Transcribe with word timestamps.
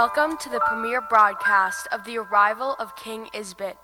Welcome 0.00 0.36
to 0.42 0.48
the 0.48 0.60
premiere 0.60 1.00
broadcast 1.00 1.88
of 1.90 2.04
The 2.04 2.18
Arrival 2.18 2.76
of 2.78 2.94
King 2.94 3.26
Isbit, 3.34 3.74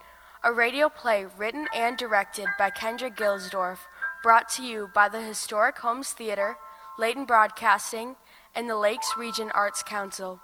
a 0.44 0.52
radio 0.52 0.88
play 0.88 1.26
written 1.36 1.66
and 1.74 1.96
directed 1.96 2.46
by 2.56 2.70
Kendra 2.70 3.12
Gilsdorf, 3.12 3.78
brought 4.22 4.48
to 4.50 4.62
you 4.62 4.88
by 4.94 5.08
the 5.08 5.20
Historic 5.20 5.76
Holmes 5.78 6.12
Theater, 6.12 6.56
Leighton 7.00 7.24
Broadcasting, 7.24 8.14
and 8.54 8.70
the 8.70 8.76
Lakes 8.76 9.14
Region 9.18 9.50
Arts 9.56 9.82
Council. 9.82 10.38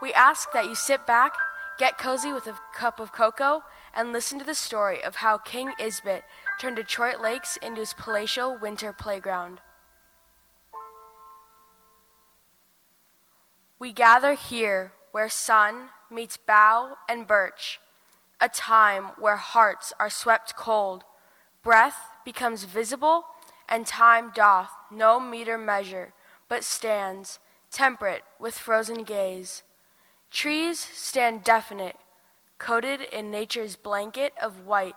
We 0.00 0.14
ask 0.14 0.50
that 0.52 0.64
you 0.64 0.74
sit 0.74 1.06
back, 1.06 1.34
get 1.78 1.98
cozy 1.98 2.32
with 2.32 2.46
a 2.46 2.58
cup 2.74 2.98
of 2.98 3.12
cocoa, 3.12 3.64
and 3.94 4.14
listen 4.14 4.38
to 4.38 4.46
the 4.46 4.54
story 4.54 5.04
of 5.04 5.16
how 5.16 5.36
King 5.36 5.72
Isbit 5.78 6.22
turned 6.58 6.76
Detroit 6.76 7.20
Lakes 7.20 7.58
into 7.58 7.80
his 7.80 7.92
palatial 7.92 8.56
winter 8.56 8.94
playground. 8.94 9.60
We 13.78 13.92
gather 13.92 14.32
here 14.32 14.92
where 15.12 15.28
sun 15.28 15.90
meets 16.10 16.36
bough 16.36 16.96
and 17.08 17.26
birch, 17.26 17.78
a 18.40 18.48
time 18.48 19.04
where 19.18 19.36
hearts 19.36 19.92
are 20.00 20.10
swept 20.10 20.56
cold, 20.56 21.04
breath 21.62 22.08
becomes 22.24 22.64
visible, 22.64 23.26
and 23.68 23.86
time 23.86 24.32
doth 24.34 24.70
no 24.90 25.20
meter 25.20 25.56
measure, 25.56 26.12
but 26.48 26.64
stands 26.64 27.38
temperate 27.70 28.22
with 28.38 28.58
frozen 28.58 29.04
gaze. 29.04 29.62
Trees 30.30 30.78
stand 30.78 31.44
definite, 31.44 31.96
coated 32.58 33.00
in 33.00 33.30
nature's 33.30 33.76
blanket 33.76 34.32
of 34.40 34.66
white. 34.66 34.94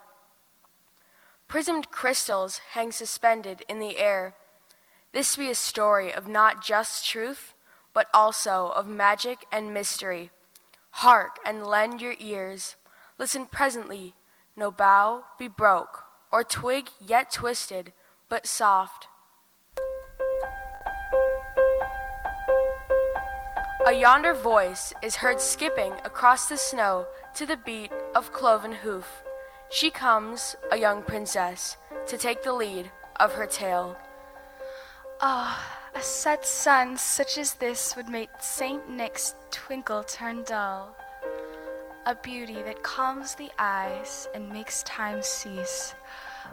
Prismed 1.48 1.92
crystals 1.92 2.60
hang 2.72 2.92
suspended 2.92 3.64
in 3.68 3.80
the 3.80 3.98
air. 3.98 4.36
This 5.14 5.36
be 5.36 5.50
a 5.50 5.56
story 5.56 6.14
of 6.14 6.28
not 6.28 6.64
just 6.64 7.06
truth, 7.06 7.54
but 7.96 8.08
also 8.14 8.74
of 8.76 8.88
magic 8.88 9.46
and 9.52 9.74
mystery. 9.74 10.30
Hark 10.92 11.40
and 11.46 11.66
lend 11.66 12.02
your 12.02 12.14
ears. 12.20 12.76
Listen 13.18 13.48
presently, 13.48 14.14
no 14.56 14.70
bough 14.70 15.24
be 15.40 15.48
broke, 15.48 16.04
or 16.32 16.44
twig 16.44 16.90
yet 17.00 17.32
twisted, 17.32 17.94
but 18.30 18.46
soft. 18.46 19.08
A 23.88 23.94
yonder 23.94 24.34
voice 24.34 24.94
is 25.02 25.16
heard 25.16 25.40
skipping 25.40 25.94
across 26.04 26.50
the 26.50 26.58
snow 26.58 27.06
to 27.36 27.46
the 27.46 27.58
beat 27.58 27.92
of 28.16 28.34
cloven 28.34 28.72
hoof. 28.72 29.24
She 29.70 29.90
comes, 29.90 30.56
a 30.72 30.78
young 30.78 31.02
princess, 31.02 31.78
to 32.08 32.18
take 32.18 32.44
the 32.44 32.54
lead 32.54 32.92
of 33.20 33.34
her 33.34 33.46
tale. 33.46 33.96
Ah, 35.22 35.64
oh, 35.64 35.85
a 35.96 36.02
set 36.02 36.46
sun 36.46 36.98
such 36.98 37.38
as 37.38 37.54
this 37.54 37.96
would 37.96 38.10
make 38.10 38.30
St. 38.42 38.90
Nick's 38.90 39.34
twinkle 39.50 40.04
turn 40.04 40.44
dull. 40.44 40.94
A 42.06 42.14
beauty 42.16 42.62
that 42.64 42.84
calms 42.84 43.34
the 43.36 43.50
eyes 43.58 44.28
and 44.36 44.50
makes 44.50 44.84
time 44.84 45.24
cease. 45.24 45.96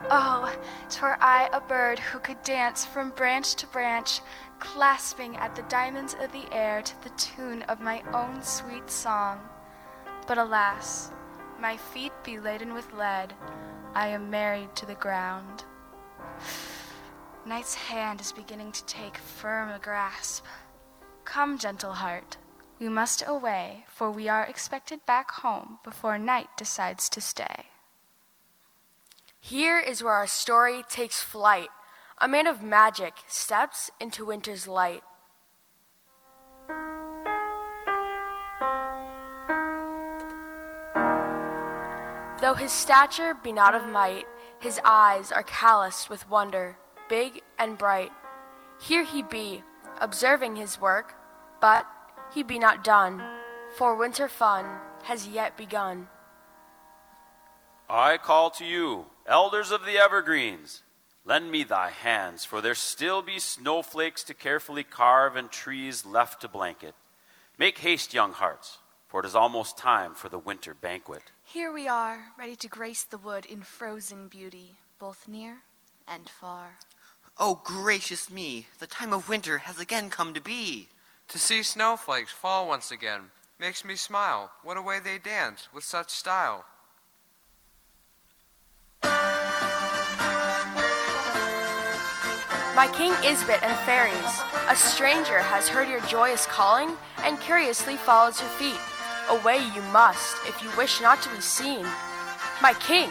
Oh, 0.09 0.51
twere 0.89 1.17
I 1.19 1.49
a 1.51 1.59
bird 1.59 1.99
who 1.99 2.19
could 2.19 2.41
dance 2.43 2.85
from 2.85 3.09
branch 3.11 3.55
to 3.55 3.67
branch, 3.67 4.21
clasping 4.59 5.35
at 5.35 5.55
the 5.55 5.61
diamonds 5.63 6.15
of 6.19 6.31
the 6.31 6.47
air 6.53 6.81
to 6.81 7.03
the 7.03 7.11
tune 7.11 7.63
of 7.63 7.81
my 7.81 8.01
own 8.13 8.41
sweet 8.41 8.89
song. 8.89 9.41
But 10.25 10.37
alas, 10.37 11.11
my 11.59 11.75
feet 11.75 12.13
be 12.23 12.39
laden 12.39 12.73
with 12.73 12.93
lead, 12.93 13.33
I 13.93 14.07
am 14.07 14.29
married 14.29 14.73
to 14.77 14.85
the 14.85 14.95
ground. 14.95 15.65
Night's 17.45 17.75
hand 17.75 18.21
is 18.21 18.31
beginning 18.31 18.71
to 18.71 18.85
take 18.85 19.17
firm 19.17 19.69
a 19.69 19.77
grasp. 19.77 20.45
Come, 21.25 21.57
gentle 21.57 21.91
heart, 21.91 22.37
we 22.79 22.87
must 22.87 23.21
away, 23.27 23.83
for 23.89 24.09
we 24.09 24.29
are 24.29 24.45
expected 24.45 25.05
back 25.05 25.29
home 25.29 25.79
before 25.83 26.17
night 26.17 26.47
decides 26.55 27.09
to 27.09 27.19
stay. 27.19 27.65
Here 29.41 29.77
is 29.77 30.01
where 30.01 30.13
our 30.13 30.27
story 30.27 30.83
takes 30.87 31.21
flight. 31.21 31.67
A 32.17 32.29
man 32.29 32.47
of 32.47 32.63
magic 32.63 33.15
steps 33.27 33.91
into 33.99 34.23
winter's 34.23 34.65
light. 34.65 35.03
Though 42.39 42.53
his 42.53 42.71
stature 42.71 43.33
be 43.33 43.51
not 43.51 43.75
of 43.75 43.85
might, 43.89 44.27
his 44.59 44.79
eyes 44.85 45.29
are 45.29 45.43
calloused 45.43 46.09
with 46.09 46.29
wonder 46.29 46.77
big 47.09 47.41
and 47.59 47.77
bright. 47.77 48.11
Here 48.81 49.03
he 49.03 49.23
be, 49.23 49.63
observing 49.99 50.55
his 50.55 50.79
work, 50.79 51.15
but 51.61 51.85
he 52.33 52.43
be 52.43 52.59
not 52.59 52.83
done, 52.83 53.23
for 53.77 53.95
winter 53.95 54.27
fun 54.27 54.65
has 55.03 55.27
yet 55.27 55.57
begun. 55.57 56.07
I 57.89 58.17
call 58.17 58.49
to 58.51 58.65
you, 58.65 59.05
elders 59.25 59.71
of 59.71 59.85
the 59.85 59.97
evergreens, 59.97 60.81
lend 61.25 61.51
me 61.51 61.63
thy 61.63 61.89
hands, 61.89 62.45
for 62.45 62.61
there 62.61 62.75
still 62.75 63.21
be 63.21 63.39
snowflakes 63.39 64.23
to 64.25 64.33
carefully 64.33 64.83
carve 64.83 65.35
and 65.35 65.51
trees 65.51 66.05
left 66.05 66.41
to 66.41 66.47
blanket. 66.47 66.95
Make 67.57 67.77
haste, 67.79 68.13
young 68.13 68.31
hearts, 68.31 68.79
for 69.07 69.19
it 69.19 69.25
is 69.25 69.35
almost 69.35 69.77
time 69.77 70.15
for 70.15 70.27
the 70.27 70.39
winter 70.39 70.73
banquet. 70.73 71.23
Here 71.43 71.71
we 71.71 71.87
are, 71.87 72.33
ready 72.37 72.55
to 72.55 72.67
grace 72.67 73.03
the 73.03 73.17
wood 73.17 73.45
in 73.45 73.61
frozen 73.61 74.27
beauty, 74.27 74.77
both 74.97 75.27
near 75.27 75.57
and 76.07 76.27
far. 76.27 76.77
Oh, 77.39 77.59
gracious 77.63 78.29
me, 78.29 78.67
the 78.77 78.85
time 78.85 79.11
of 79.11 79.27
winter 79.27 79.57
has 79.59 79.79
again 79.79 80.11
come 80.11 80.35
to 80.35 80.41
be. 80.41 80.89
To 81.29 81.39
see 81.39 81.63
snowflakes 81.63 82.31
fall 82.31 82.67
once 82.67 82.91
again 82.91 83.31
makes 83.59 83.83
me 83.83 83.95
smile. 83.95 84.51
What 84.61 84.77
a 84.77 84.81
way 84.83 84.99
they 84.99 85.17
dance 85.17 85.67
with 85.73 85.83
such 85.83 86.11
style. 86.11 86.65
My 92.75 92.87
King 92.93 93.13
Isbit 93.23 93.63
and 93.63 93.77
fairies, 93.79 94.41
a 94.69 94.75
stranger 94.75 95.39
has 95.39 95.67
heard 95.67 95.89
your 95.89 96.01
joyous 96.01 96.45
calling 96.45 96.95
and 97.23 97.39
curiously 97.39 97.95
follows 97.95 98.39
your 98.39 98.49
feet. 98.51 98.79
Away 99.29 99.57
you 99.73 99.81
must, 99.91 100.37
if 100.47 100.61
you 100.61 100.69
wish 100.77 101.01
not 101.01 101.21
to 101.23 101.29
be 101.29 101.41
seen. 101.41 101.85
My 102.61 102.73
king! 102.79 103.09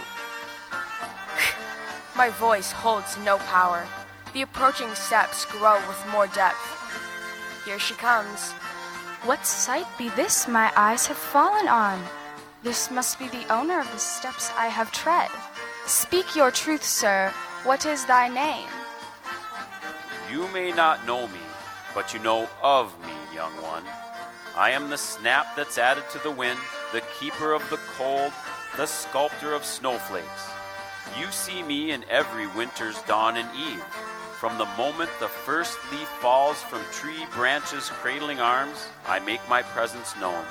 My 2.17 2.29
voice 2.29 2.71
holds 2.71 3.17
no 3.25 3.39
power. 3.39 3.87
The 4.33 4.43
approaching 4.43 4.95
steps 4.95 5.45
grow 5.45 5.77
with 5.87 6.07
more 6.11 6.27
depth. 6.29 6.57
Here 7.67 7.79
she 7.79 7.95
comes. 7.95 8.53
What 9.25 9.45
sight 9.47 9.87
be 9.99 10.09
this 10.11 10.49
my 10.49 10.73
eyes 10.75 11.07
have 11.07 11.19
fallen 11.19 11.69
on? 11.69 12.03
This 12.63 12.91
must 12.91 13.19
be 13.19 13.29
the 13.29 13.47
owner 13.53 13.79
of 13.79 13.93
the 13.93 13.99
steps 13.99 14.51
I 14.57 14.69
have 14.69 14.91
tread. 14.91 15.29
Speak 15.87 16.35
your 16.35 16.51
truth, 16.51 16.83
sir. 16.83 17.31
What 17.65 17.85
is 17.85 18.07
thy 18.07 18.29
name? 18.29 18.69
You 20.31 20.49
may 20.49 20.73
not 20.73 21.07
know 21.07 21.29
me, 21.29 21.45
but 21.95 22.15
you 22.15 22.21
know 22.21 22.49
of 22.63 22.99
me, 23.05 23.13
young 23.35 23.53
one. 23.61 23.85
I 24.57 24.71
am 24.71 24.89
the 24.89 24.97
snap 24.97 25.57
that's 25.57 25.77
added 25.77 26.05
to 26.13 26.19
the 26.21 26.31
wind, 26.31 26.59
the 26.93 27.03
keeper 27.21 27.53
of 27.53 27.69
the 27.69 27.81
cold, 27.99 28.33
the 28.77 28.87
sculptor 28.87 29.53
of 29.53 29.65
snowflakes. 29.65 30.51
You 31.19 31.31
see 31.31 31.63
me 31.63 31.91
in 31.91 32.05
every 32.09 32.47
winter's 32.47 33.01
dawn 33.03 33.37
and 33.37 33.49
eve. 33.55 33.85
From 34.43 34.59
the 34.59 34.67
moment 34.77 35.09
the 35.21 35.29
first 35.29 35.79
leaf 35.93 36.09
falls 36.21 36.61
from 36.63 36.83
tree 36.91 37.27
branches 37.33 37.91
cradling 37.91 38.41
arms, 38.41 38.89
I 39.07 39.21
make 39.21 39.41
my 39.49 39.63
presence 39.63 40.17
known. 40.17 40.45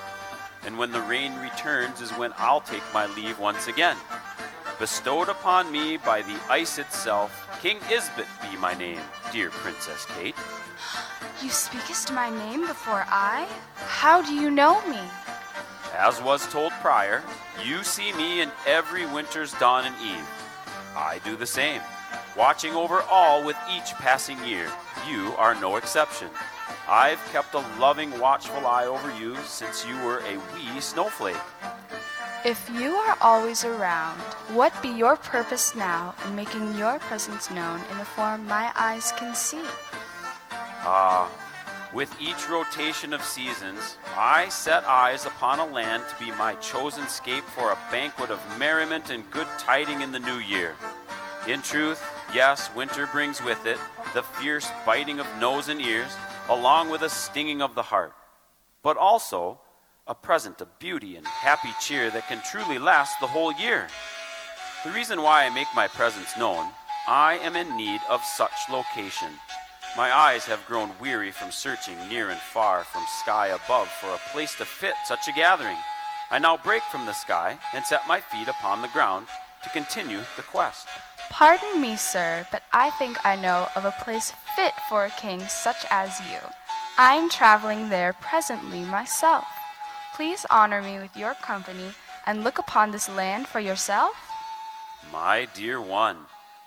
And 0.66 0.78
when 0.78 0.94
the 0.94 1.02
rain 1.02 1.36
returns 1.40 2.00
is 2.00 2.10
when 2.12 2.32
I'll 2.38 2.62
take 2.62 2.84
my 2.94 3.08
leave 3.08 3.38
once 3.38 3.68
again. 3.68 3.98
Bestowed 4.80 5.28
upon 5.28 5.74
me 5.74 5.98
by 5.98 6.22
the 6.22 6.40
ice 6.50 6.78
itself, 6.78 7.50
King 7.62 7.80
Isbit 7.90 8.28
be 8.50 8.56
my 8.60 8.74
name, 8.76 9.02
dear 9.34 9.50
Princess 9.50 10.06
Kate. 10.18 10.36
You 11.44 11.50
speakest 11.50 12.14
my 12.14 12.30
name 12.30 12.62
before 12.68 13.04
I? 13.10 13.46
How 13.76 14.22
do 14.22 14.34
you 14.34 14.50
know 14.50 14.82
me? 14.88 15.02
As 15.98 16.22
was 16.22 16.48
told 16.48 16.72
prior, 16.80 17.22
you 17.62 17.84
see 17.84 18.14
me 18.14 18.40
in 18.40 18.52
every 18.66 19.06
winter's 19.08 19.52
dawn 19.56 19.84
and 19.84 19.96
eve. 20.02 20.30
I 20.96 21.20
do 21.26 21.36
the 21.36 21.46
same 21.46 21.82
watching 22.36 22.74
over 22.74 23.02
all 23.04 23.44
with 23.44 23.58
each 23.72 23.94
passing 23.96 24.44
year. 24.46 24.70
You 25.10 25.34
are 25.38 25.56
no 25.56 25.76
exception. 25.76 26.30
I've 26.88 27.20
kept 27.32 27.54
a 27.54 27.64
loving, 27.80 28.20
watchful 28.20 28.66
eye 28.66 28.86
over 28.86 29.14
you 29.18 29.36
since 29.44 29.86
you 29.86 29.96
were 30.04 30.20
a 30.20 30.38
wee 30.54 30.80
snowflake. 30.82 31.38
If 32.44 32.70
you 32.74 32.96
are 32.96 33.18
always 33.22 33.64
around, 33.64 34.20
what 34.50 34.74
be 34.82 34.90
your 34.90 35.16
purpose 35.16 35.76
now 35.76 36.16
in 36.26 36.36
making 36.36 36.76
your 36.76 36.98
presence 36.98 37.52
known 37.52 37.80
in 37.92 37.98
a 38.00 38.06
form 38.06 38.48
my 38.48 38.72
eyes 38.76 39.12
can 39.12 39.36
see? 39.36 39.62
Ah, 40.84 41.30
with 41.94 42.16
each 42.20 42.50
rotation 42.50 43.14
of 43.14 43.22
seasons, 43.22 43.98
I 44.18 44.50
set 44.50 44.84
eyes 44.86 45.26
upon 45.26 45.60
a 45.60 45.66
land 45.66 46.04
to 46.10 46.26
be 46.26 46.32
my 46.32 46.56
chosen 46.56 47.08
scape 47.08 47.44
for 47.44 47.72
a 47.72 47.78
banquet 47.92 48.32
of 48.32 48.40
merriment 48.58 49.10
and 49.12 49.30
good 49.30 49.48
tiding 49.58 50.02
in 50.02 50.12
the 50.12 50.20
new 50.20 50.40
year. 50.40 50.74
In 51.48 51.62
truth, 51.62 52.02
Yes, 52.34 52.74
winter 52.74 53.08
brings 53.08 53.44
with 53.44 53.66
it 53.66 53.78
the 54.14 54.24
fierce 54.24 54.72
biting 54.86 55.20
of 55.20 55.28
nose 55.38 55.68
and 55.68 55.82
ears, 55.82 56.12
along 56.48 56.90
with 56.90 57.02
a 57.02 57.10
stinging 57.10 57.62
of 57.62 57.76
the 57.76 57.82
heart. 57.82 58.14
But 58.84 58.96
also, 58.96 59.60
a 60.08 60.16
present 60.16 60.62
of 60.62 60.80
beauty 60.80 61.18
and 61.18 61.28
happy 61.28 61.72
cheer 61.82 62.10
that 62.10 62.30
can 62.30 62.42
truly 62.42 62.80
last 62.80 63.20
the 63.20 63.28
whole 63.28 63.52
year. 63.52 63.88
The 64.86 64.92
reason 64.92 65.22
why 65.22 65.44
I 65.44 65.50
make 65.50 65.68
my 65.76 65.90
presence 65.90 66.38
known, 66.38 66.70
I 67.06 67.38
am 67.44 67.58
in 67.58 67.76
need 67.76 68.00
of 68.10 68.24
such 68.24 68.70
location. 68.72 69.34
My 69.98 70.16
eyes 70.16 70.46
have 70.46 70.66
grown 70.66 70.92
weary 71.02 71.32
from 71.32 71.52
searching 71.52 71.98
near 72.08 72.30
and 72.30 72.40
far 72.40 72.86
from 72.86 73.04
sky 73.22 73.48
above 73.48 73.90
for 73.90 74.08
a 74.08 74.32
place 74.32 74.56
to 74.56 74.66
fit 74.66 74.96
such 75.06 75.28
a 75.28 75.34
gathering. 75.34 75.78
I 76.30 76.40
now 76.40 76.56
break 76.56 76.82
from 76.84 77.06
the 77.06 77.14
sky 77.14 77.58
and 77.74 77.86
set 77.86 78.08
my 78.08 78.22
feet 78.22 78.48
upon 78.48 78.82
the 78.82 78.88
ground 78.88 79.28
to 79.64 79.70
continue 79.70 80.22
the 80.38 80.44
quest. 80.44 80.88
Pardon 81.32 81.80
me, 81.80 81.96
sir, 81.96 82.46
but 82.52 82.64
I 82.74 82.90
think 82.90 83.26
I 83.26 83.38
know 83.38 83.70
of 83.78 83.86
a 83.86 83.96
place 84.04 84.34
fit 84.54 84.74
for 84.90 85.06
a 85.06 85.10
king 85.12 85.40
such 85.48 85.86
as 85.90 86.20
you. 86.30 86.38
I 86.98 87.16
am 87.16 87.30
traveling 87.30 87.88
there 87.88 88.12
presently 88.12 88.82
myself. 88.82 89.46
Please 90.14 90.46
honor 90.50 90.82
me 90.82 91.00
with 91.00 91.16
your 91.16 91.34
company 91.36 91.92
and 92.26 92.44
look 92.44 92.60
upon 92.60 92.92
this 92.92 93.08
land 93.08 93.48
for 93.48 93.62
yourself. 93.62 94.14
My 95.12 95.48
dear 95.54 95.80
one, 95.80 96.18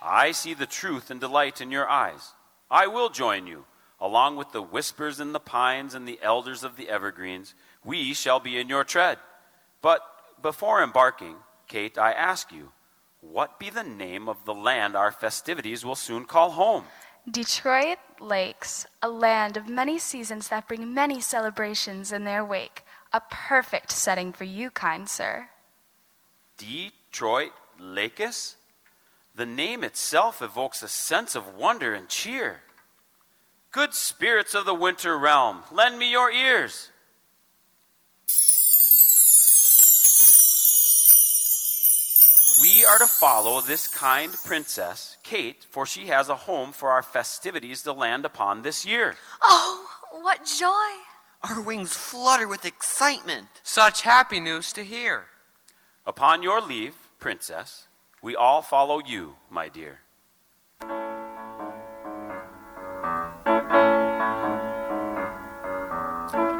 I 0.02 0.32
see 0.32 0.55
the 0.55 0.67
truth 0.67 1.10
and 1.10 1.20
delight 1.20 1.60
in 1.60 1.70
your 1.70 1.87
eyes. 1.87 2.32
I 2.70 2.87
will 2.87 3.10
join 3.10 3.46
you, 3.46 3.67
along 4.00 4.37
with 4.37 4.52
the 4.52 4.62
whispers 4.62 5.20
in 5.20 5.32
the 5.32 5.40
pines 5.40 5.94
and 5.94 6.08
the 6.08 6.19
elders 6.22 6.64
of 6.64 6.76
the 6.76 6.88
evergreens. 6.88 7.55
We 7.84 8.14
shall 8.14 8.40
be 8.40 8.58
in 8.58 8.70
your 8.70 8.84
tread. 8.84 9.19
But 9.82 10.00
before 10.40 10.82
embarking, 10.82 11.37
Kate, 11.69 11.99
I 11.99 12.12
ask 12.12 12.50
you, 12.50 12.72
what 13.30 13.58
be 13.58 13.70
the 13.70 13.82
name 13.82 14.28
of 14.28 14.44
the 14.44 14.54
land 14.54 14.96
our 14.96 15.12
festivities 15.12 15.84
will 15.84 15.94
soon 15.94 16.24
call 16.24 16.52
home? 16.52 16.84
Detroit 17.30 17.98
Lakes, 18.20 18.86
a 19.02 19.08
land 19.08 19.56
of 19.56 19.68
many 19.68 19.98
seasons 19.98 20.48
that 20.48 20.68
bring 20.68 20.92
many 20.92 21.20
celebrations 21.20 22.12
in 22.12 22.24
their 22.24 22.44
wake. 22.44 22.84
A 23.12 23.22
perfect 23.30 23.90
setting 23.90 24.32
for 24.32 24.44
you, 24.44 24.70
kind 24.70 25.08
sir. 25.08 25.48
Detroit 26.58 27.52
Lakes? 27.78 28.56
The 29.34 29.46
name 29.46 29.82
itself 29.82 30.42
evokes 30.42 30.82
a 30.82 30.88
sense 30.88 31.34
of 31.34 31.56
wonder 31.56 31.94
and 31.94 32.08
cheer. 32.08 32.60
Good 33.72 33.94
spirits 33.94 34.54
of 34.54 34.66
the 34.66 34.74
winter 34.74 35.18
realm, 35.18 35.62
lend 35.72 35.98
me 35.98 36.10
your 36.10 36.30
ears. 36.30 36.90
We 42.84 42.88
are 42.88 42.98
to 42.98 43.06
follow 43.06 43.62
this 43.62 43.88
kind 43.88 44.31
princess, 44.44 45.16
Kate, 45.22 45.64
for 45.70 45.86
she 45.86 46.08
has 46.08 46.28
a 46.28 46.36
home 46.36 46.70
for 46.70 46.90
our 46.90 47.02
festivities 47.02 47.81
to 47.84 47.94
land 47.94 48.26
upon 48.26 48.60
this 48.60 48.84
year. 48.84 49.14
Oh, 49.40 49.86
what 50.20 50.44
joy! 50.44 51.48
Our 51.48 51.62
wings 51.62 51.94
flutter 51.94 52.46
with 52.46 52.66
excitement. 52.66 53.48
Such 53.62 54.02
happy 54.02 54.38
news 54.38 54.70
to 54.75 54.84
hear. 54.84 55.25
Upon 56.04 56.42
your 56.42 56.60
leave, 56.60 56.94
princess, 57.19 57.88
we 58.20 58.36
all 58.36 58.60
follow 58.60 59.00
you, 59.00 59.36
my 59.48 59.70
dear. 59.70 60.00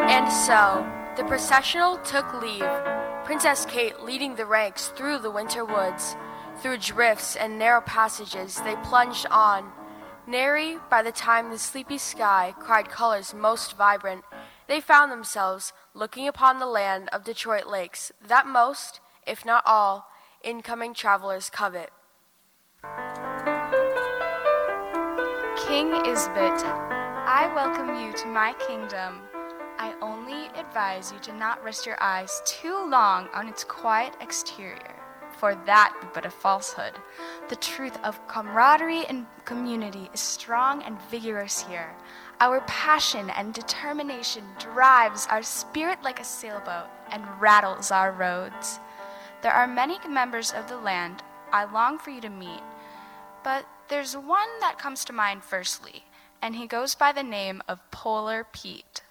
And 0.09 0.33
so, 0.33 0.91
the 1.19 1.25
processional 1.25 1.99
took 1.99 2.33
leave, 2.41 2.94
Princess 3.25 3.65
Kate 3.65 4.01
leading 4.03 4.37
the 4.37 4.45
ranks 4.45 4.89
through 4.89 5.19
the 5.19 5.31
winter 5.31 5.65
woods. 5.65 6.15
Through 6.61 6.77
drifts 6.77 7.37
and 7.37 7.59
narrow 7.59 7.81
passages 7.81 8.61
they 8.61 8.77
plunged 8.85 9.27
on. 9.31 9.73
Nary, 10.27 10.77
by 10.91 11.03
the 11.03 11.11
time 11.11 11.49
the 11.51 11.59
sleepy 11.59 11.97
sky 11.97 12.55
cried 12.59 12.91
colors 12.91 13.33
most 13.33 13.79
vibrant, 13.79 14.25
they 14.69 14.79
found 14.79 15.11
themselves 15.11 15.73
looking 15.95 16.29
upon 16.29 16.59
the 16.59 16.67
land 16.67 17.09
of 17.15 17.25
Detroit 17.25 17.67
Lakes 17.67 18.13
that 18.27 18.47
most, 18.47 19.01
if 19.27 19.45
not 19.45 19.63
all, 19.65 20.07
incoming 20.43 20.93
travelers 20.93 21.49
covet. 21.49 21.91
King 25.67 25.93
Isbit, 26.05 26.63
I 26.63 27.51
welcome 27.55 28.05
you 28.05 28.13
to 28.19 28.27
my 28.27 28.53
kingdom. 28.69 29.23
I 29.79 29.95
only 30.03 30.14
advise 30.67 31.13
you 31.13 31.19
to 31.21 31.33
not 31.33 31.63
rest 31.63 31.87
your 31.87 31.97
eyes 32.01 32.43
too 32.45 32.89
long 32.89 33.29
on 33.35 33.49
its 33.49 33.65
quiet 33.65 34.15
exterior, 34.21 34.95
for 35.39 35.55
that 35.67 35.95
be 36.01 36.09
but 36.15 36.27
a 36.27 36.31
falsehood. 36.31 36.93
The 37.49 37.57
truth 37.57 37.99
of 38.03 38.27
camaraderie 38.29 39.07
and 39.07 39.27
community 39.45 40.09
is 40.15 40.21
strong 40.21 40.83
and 40.83 41.01
vigorous 41.11 41.63
here. 41.63 41.95
Our 42.41 42.61
passion 42.63 43.31
and 43.31 43.53
determination 43.55 44.45
drives 44.59 45.27
our 45.31 45.43
spirit 45.43 46.03
like 46.03 46.21
a 46.21 46.25
sailboat 46.25 46.89
and 47.11 47.23
rattles 47.41 47.91
our 47.91 48.13
roads. 48.13 48.81
There 49.43 49.53
are 49.53 49.67
many 49.67 49.99
members 50.09 50.53
of 50.53 50.69
the 50.69 50.79
land 50.79 51.23
I 51.53 51.65
long 51.71 51.99
for 51.99 52.11
you 52.11 52.21
to 52.23 52.31
meet, 52.31 52.63
but 53.45 53.67
there's 53.89 54.17
one 54.17 54.49
that 54.61 54.79
comes 54.79 55.05
to 55.05 55.13
mind 55.13 55.45
firstly, 55.45 56.05
and 56.41 56.57
he 56.57 56.67
goes 56.67 56.95
by 56.95 57.13
the 57.13 57.23
name 57.23 57.63
of 57.69 57.91
Polar 57.91 58.47
Pete. 58.51 59.03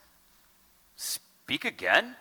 Speak 1.45 1.66
again? 1.66 2.16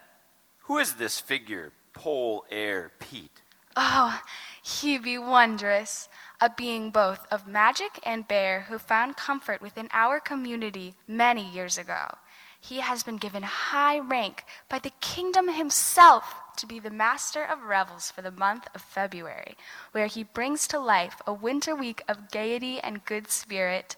Who 0.64 0.78
is 0.78 0.94
this 0.94 1.20
figure, 1.20 1.72
Pole 1.92 2.44
Air 2.50 2.90
Pete? 2.98 3.40
Oh, 3.76 4.20
he 4.60 4.98
be 4.98 5.16
wondrous, 5.16 6.08
a 6.40 6.50
being 6.50 6.90
both 6.90 7.24
of 7.30 7.46
magic 7.46 8.00
and 8.02 8.26
bear 8.26 8.62
who 8.62 8.78
found 8.78 9.16
comfort 9.16 9.62
within 9.62 9.88
our 9.92 10.18
community 10.18 10.96
many 11.06 11.48
years 11.48 11.78
ago. 11.78 12.16
He 12.60 12.80
has 12.80 13.04
been 13.04 13.16
given 13.16 13.44
high 13.44 14.00
rank 14.00 14.44
by 14.68 14.80
the 14.80 14.92
kingdom 15.00 15.48
himself 15.48 16.34
to 16.56 16.66
be 16.66 16.80
the 16.80 16.90
master 16.90 17.44
of 17.44 17.62
revels 17.62 18.10
for 18.10 18.22
the 18.22 18.30
month 18.32 18.66
of 18.74 18.82
February, 18.82 19.56
where 19.92 20.08
he 20.08 20.24
brings 20.24 20.66
to 20.68 20.80
life 20.80 21.22
a 21.28 21.32
winter 21.32 21.76
week 21.76 22.02
of 22.08 22.30
gaiety 22.32 22.80
and 22.80 23.04
good 23.04 23.30
spirit. 23.30 23.94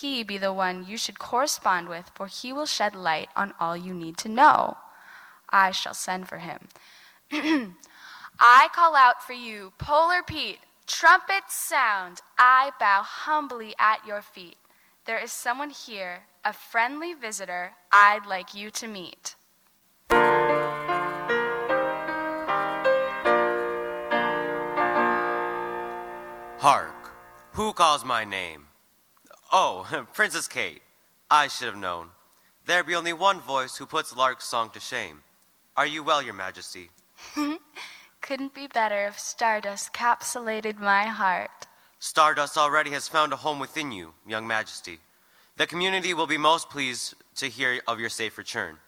He 0.00 0.24
be 0.24 0.38
the 0.38 0.52
one 0.52 0.84
you 0.86 0.96
should 0.96 1.18
correspond 1.18 1.88
with, 1.88 2.10
for 2.14 2.26
he 2.26 2.52
will 2.52 2.66
shed 2.66 2.96
light 2.96 3.28
on 3.36 3.54
all 3.60 3.76
you 3.76 3.94
need 3.94 4.16
to 4.18 4.28
know. 4.28 4.76
I 5.50 5.70
shall 5.70 5.94
send 5.94 6.28
for 6.28 6.38
him. 6.38 6.68
I 8.40 8.68
call 8.74 8.96
out 8.96 9.22
for 9.22 9.34
you, 9.34 9.72
Polar 9.78 10.22
Pete. 10.22 10.58
Trumpets 10.86 11.54
sound. 11.54 12.22
I 12.36 12.72
bow 12.80 13.02
humbly 13.02 13.74
at 13.78 14.04
your 14.04 14.20
feet. 14.20 14.56
There 15.04 15.18
is 15.18 15.30
someone 15.30 15.70
here, 15.70 16.24
a 16.44 16.52
friendly 16.52 17.14
visitor, 17.14 17.72
I'd 17.92 18.26
like 18.26 18.54
you 18.54 18.70
to 18.72 18.88
meet. 18.88 19.36
Hark! 26.58 27.12
Who 27.52 27.72
calls 27.72 28.04
my 28.04 28.24
name? 28.24 28.63
Oh, 29.52 30.06
Princess 30.14 30.48
Kate. 30.48 30.82
I 31.30 31.48
should 31.48 31.66
have 31.66 31.76
known. 31.76 32.08
There 32.66 32.84
be 32.84 32.94
only 32.94 33.12
one 33.12 33.40
voice 33.40 33.76
who 33.76 33.86
puts 33.86 34.16
Lark's 34.16 34.46
song 34.46 34.70
to 34.70 34.80
shame. 34.80 35.22
Are 35.76 35.86
you 35.86 36.02
well, 36.02 36.22
Your 36.22 36.34
Majesty? 36.34 36.90
Couldn't 38.20 38.54
be 38.54 38.66
better 38.66 39.06
if 39.06 39.18
stardust 39.18 39.92
capsulated 39.92 40.78
my 40.78 41.04
heart. 41.04 41.66
Stardust 41.98 42.56
already 42.56 42.90
has 42.90 43.08
found 43.08 43.32
a 43.32 43.36
home 43.36 43.58
within 43.58 43.92
you, 43.92 44.14
young 44.26 44.46
Majesty. 44.46 44.98
The 45.56 45.66
community 45.66 46.14
will 46.14 46.26
be 46.26 46.38
most 46.38 46.70
pleased 46.70 47.14
to 47.36 47.48
hear 47.48 47.80
of 47.86 48.00
your 48.00 48.08
safe 48.08 48.38
return. 48.38 48.78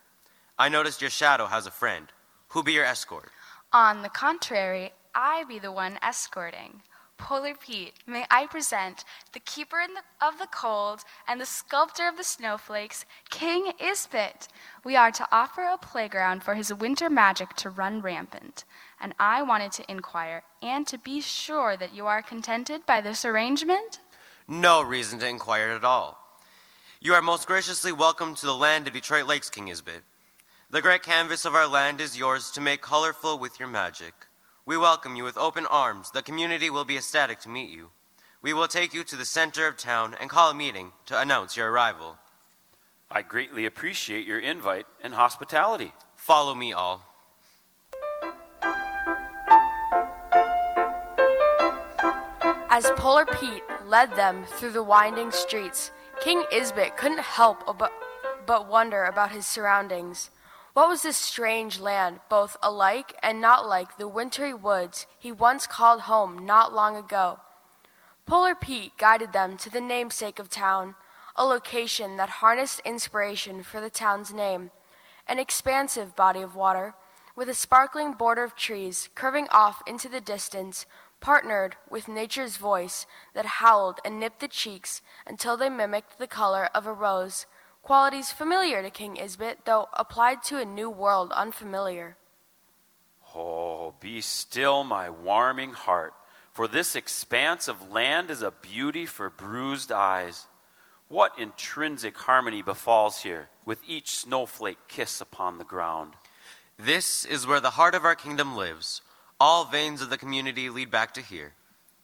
I 0.59 0.69
noticed 0.69 1.01
your 1.01 1.11
shadow 1.11 1.47
has 1.47 1.67
a 1.67 1.71
friend. 1.71 2.07
Who 2.49 2.63
be 2.63 2.73
your 2.73 2.85
escort? 2.85 3.31
On 3.73 4.03
the 4.03 4.09
contrary, 4.09 4.93
I 5.15 5.45
be 5.45 5.59
the 5.59 5.73
one 5.73 5.99
escorting. 6.03 6.83
Polar 7.19 7.55
Pete, 7.55 7.95
may 8.07 8.25
I 8.31 8.47
present 8.47 9.05
the 9.33 9.41
keeper 9.41 9.83
the, 9.87 10.27
of 10.27 10.39
the 10.39 10.47
cold 10.47 11.01
and 11.27 11.41
the 11.41 11.47
sculptor 11.47 12.07
of 12.07 12.17
the 12.17 12.25
snowflakes, 12.25 13.05
King 13.31 13.73
Isbit. 13.81 14.49
We 14.85 14.97
are 14.97 15.11
to 15.11 15.27
offer 15.33 15.65
a 15.65 15.79
playground 15.79 16.43
for 16.43 16.55
his 16.55 16.73
winter 16.73 17.09
magic 17.09 17.55
to 17.57 17.71
run 17.71 18.01
rampant. 18.01 18.65
And 19.01 19.15
I 19.19 19.43
wanted 19.43 19.73
to 19.73 19.91
inquire 19.91 20.43
and 20.63 20.87
to 20.89 20.99
be 20.99 21.21
sure 21.21 21.77
that 21.77 21.95
you 21.95 22.07
are 22.07 22.23
contented 22.23 22.87
by 22.87 23.01
this 23.01 23.25
arrangement. 23.25 24.01
No 24.47 24.83
reason 24.83 25.19
to 25.21 25.29
inquire 25.29 25.71
at 25.71 25.85
all. 25.85 26.19
You 27.01 27.15
are 27.15 27.23
most 27.23 27.47
graciously 27.47 27.93
welcome 27.93 28.35
to 28.35 28.47
the 28.47 28.55
land 28.55 28.87
of 28.87 28.93
Detroit 28.93 29.27
Lakes, 29.27 29.51
King 29.51 29.69
Isbit. 29.69 30.03
The 30.71 30.83
great 30.83 31.03
canvas 31.03 31.45
of 31.45 31.55
our 31.55 31.67
land 31.67 32.01
is 32.01 32.19
yours 32.19 32.51
to 32.53 32.61
make 32.61 32.83
colorful 32.83 33.39
with 33.39 33.59
your 33.59 33.69
magic. 33.69 34.15
We 34.69 34.77
welcome 34.77 35.15
you 35.15 35.23
with 35.23 35.39
open 35.39 35.65
arms. 35.67 36.11
The 36.11 36.23
community 36.23 36.71
will 36.71 36.85
be 36.85 36.97
ecstatic 36.97 37.39
to 37.43 37.49
meet 37.49 37.71
you. 37.71 37.91
We 38.43 38.53
will 38.53 38.67
take 38.67 38.93
you 38.93 39.05
to 39.05 39.15
the 39.15 39.25
center 39.25 39.69
of 39.69 39.77
town 39.77 40.17
and 40.21 40.29
call 40.29 40.51
a 40.51 40.55
meeting 40.55 40.91
to 41.07 41.21
announce 41.21 41.57
your 41.57 41.71
arrival. 41.71 42.17
I 43.09 43.23
greatly 43.23 43.65
appreciate 43.65 44.27
your 44.27 44.41
invite 44.41 44.87
and 45.05 45.15
hospitality. 45.15 45.93
Follow 46.17 46.53
me 46.53 46.73
all. 46.73 47.03
As 52.69 52.91
Polar 52.97 53.27
Pete 53.27 53.63
led 53.87 54.17
them 54.17 54.45
through 54.47 54.73
the 54.73 54.83
winding 54.83 55.31
streets, 55.31 55.93
King 56.21 56.43
Isbit 56.53 56.97
couldn't 56.97 57.21
help 57.21 57.79
but, 57.79 57.93
but 58.47 58.69
wonder 58.69 59.05
about 59.05 59.31
his 59.31 59.47
surroundings. 59.47 60.31
What 60.77 60.91
was 60.91 61.01
this 61.01 61.17
strange 61.17 61.81
land, 61.81 62.21
both 62.29 62.59
alike 62.63 63.17
and 63.23 63.41
not 63.41 63.67
like 63.67 63.97
the 63.97 64.07
wintry 64.07 64.53
woods 64.53 65.07
he 65.19 65.33
once 65.33 65.67
called 65.67 66.03
home 66.03 66.45
not 66.45 66.71
long 66.71 66.97
ago? 66.97 67.41
Polar 68.27 68.55
Pete 68.55 68.93
guided 68.99 69.33
them 69.33 69.57
to 69.57 69.71
the 69.71 69.81
namesake 69.81 70.39
of 70.39 70.51
town, 70.51 70.95
a 71.35 71.47
location 71.47 72.19
that 72.19 72.29
harnessed 72.45 72.83
inspiration 72.85 73.63
for 73.63 73.81
the 73.81 73.89
town's 73.89 74.35
name, 74.35 74.71
an 75.27 75.39
expansive 75.39 76.15
body 76.15 76.43
of 76.43 76.55
water 76.55 76.95
with 77.35 77.49
a 77.49 77.55
sparkling 77.55 78.13
border 78.13 78.45
of 78.45 78.55
trees 78.55 79.09
curving 79.15 79.49
off 79.51 79.83
into 79.87 80.11
the 80.11 80.21
distance, 80.21 80.85
partnered 81.21 81.77
with 81.89 82.07
nature's 82.07 82.59
voice 82.59 83.07
that 83.33 83.47
howled 83.47 83.99
and 84.05 84.21
nipped 84.21 84.41
the 84.41 84.47
cheeks 84.47 85.01
until 85.27 85.57
they 85.57 85.71
mimicked 85.71 86.19
the 86.19 86.27
color 86.27 86.69
of 86.75 86.87
a 86.87 86.93
rose 86.93 87.47
qualities 87.87 88.33
familiar 88.33 88.83
to 88.83 88.91
King 88.91 89.15
Isbit, 89.15 89.59
though 89.65 89.89
applied 89.93 90.43
to 90.43 90.59
a 90.59 90.65
new 90.65 90.91
world 90.91 91.31
unfamiliar. 91.31 92.17
Oh, 93.33 93.95
be 94.01 94.21
still, 94.21 94.83
my 94.83 95.09
warming 95.09 95.73
heart, 95.73 96.13
for 96.53 96.67
this 96.67 96.97
expanse 96.97 97.69
of 97.69 97.93
land 97.93 98.29
is 98.29 98.43
a 98.43 98.51
beauty 98.51 99.07
for 99.07 99.31
bruised 99.31 99.93
eyes. 99.93 100.49
What 101.07 101.39
intrinsic 101.39 102.17
harmony 102.17 102.61
befalls 102.61 103.23
here, 103.23 103.51
with 103.65 103.79
each 103.87 104.17
snowflake 104.17 104.89
kiss 104.89 105.21
upon 105.21 105.59
the 105.59 105.65
ground. 105.65 106.15
This 106.77 107.25
is 107.25 107.47
where 107.47 107.61
the 107.61 107.79
heart 107.79 107.95
of 107.95 108.05
our 108.05 108.17
kingdom 108.17 108.57
lives. 108.57 109.01
All 109.39 109.65
veins 109.65 110.03
of 110.03 110.11
the 110.11 110.19
community 110.19 110.69
lead 110.71 110.91
back 110.91 111.15
to 111.15 111.21
here. 111.21 111.53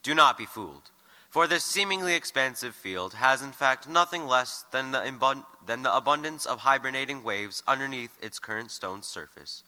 Do 0.04 0.14
not 0.14 0.38
be 0.38 0.46
fooled. 0.46 0.92
For 1.32 1.46
this 1.46 1.64
seemingly 1.64 2.14
expansive 2.14 2.74
field 2.74 3.14
has 3.14 3.40
in 3.40 3.52
fact 3.52 3.88
nothing 3.88 4.26
less 4.26 4.66
than 4.70 4.90
the, 4.90 5.42
than 5.64 5.82
the 5.82 5.96
abundance 5.96 6.44
of 6.44 6.58
hibernating 6.58 7.24
waves 7.24 7.62
underneath 7.66 8.22
its 8.22 8.38
current 8.38 8.70
stone 8.70 9.00
surface. 9.00 9.64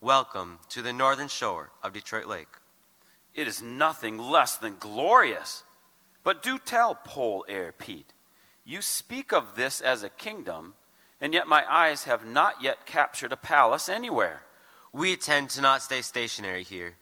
Welcome 0.00 0.60
to 0.70 0.80
the 0.80 0.94
northern 0.94 1.28
shore 1.28 1.72
of 1.82 1.92
Detroit 1.92 2.24
Lake. 2.24 2.48
It 3.34 3.46
is 3.46 3.60
nothing 3.60 4.16
less 4.16 4.56
than 4.56 4.76
glorious. 4.80 5.64
But 6.22 6.42
do 6.42 6.58
tell, 6.58 6.94
Pole 6.94 7.44
Air 7.50 7.74
Pete, 7.76 8.14
you 8.64 8.80
speak 8.80 9.30
of 9.30 9.56
this 9.56 9.82
as 9.82 10.02
a 10.02 10.08
kingdom, 10.08 10.72
and 11.20 11.34
yet 11.34 11.46
my 11.46 11.70
eyes 11.70 12.04
have 12.04 12.24
not 12.24 12.62
yet 12.62 12.86
captured 12.86 13.32
a 13.32 13.36
palace 13.36 13.90
anywhere. 13.90 14.40
We 14.90 15.16
tend 15.16 15.50
to 15.50 15.60
not 15.60 15.82
stay 15.82 16.00
stationary 16.00 16.62
here. 16.62 16.94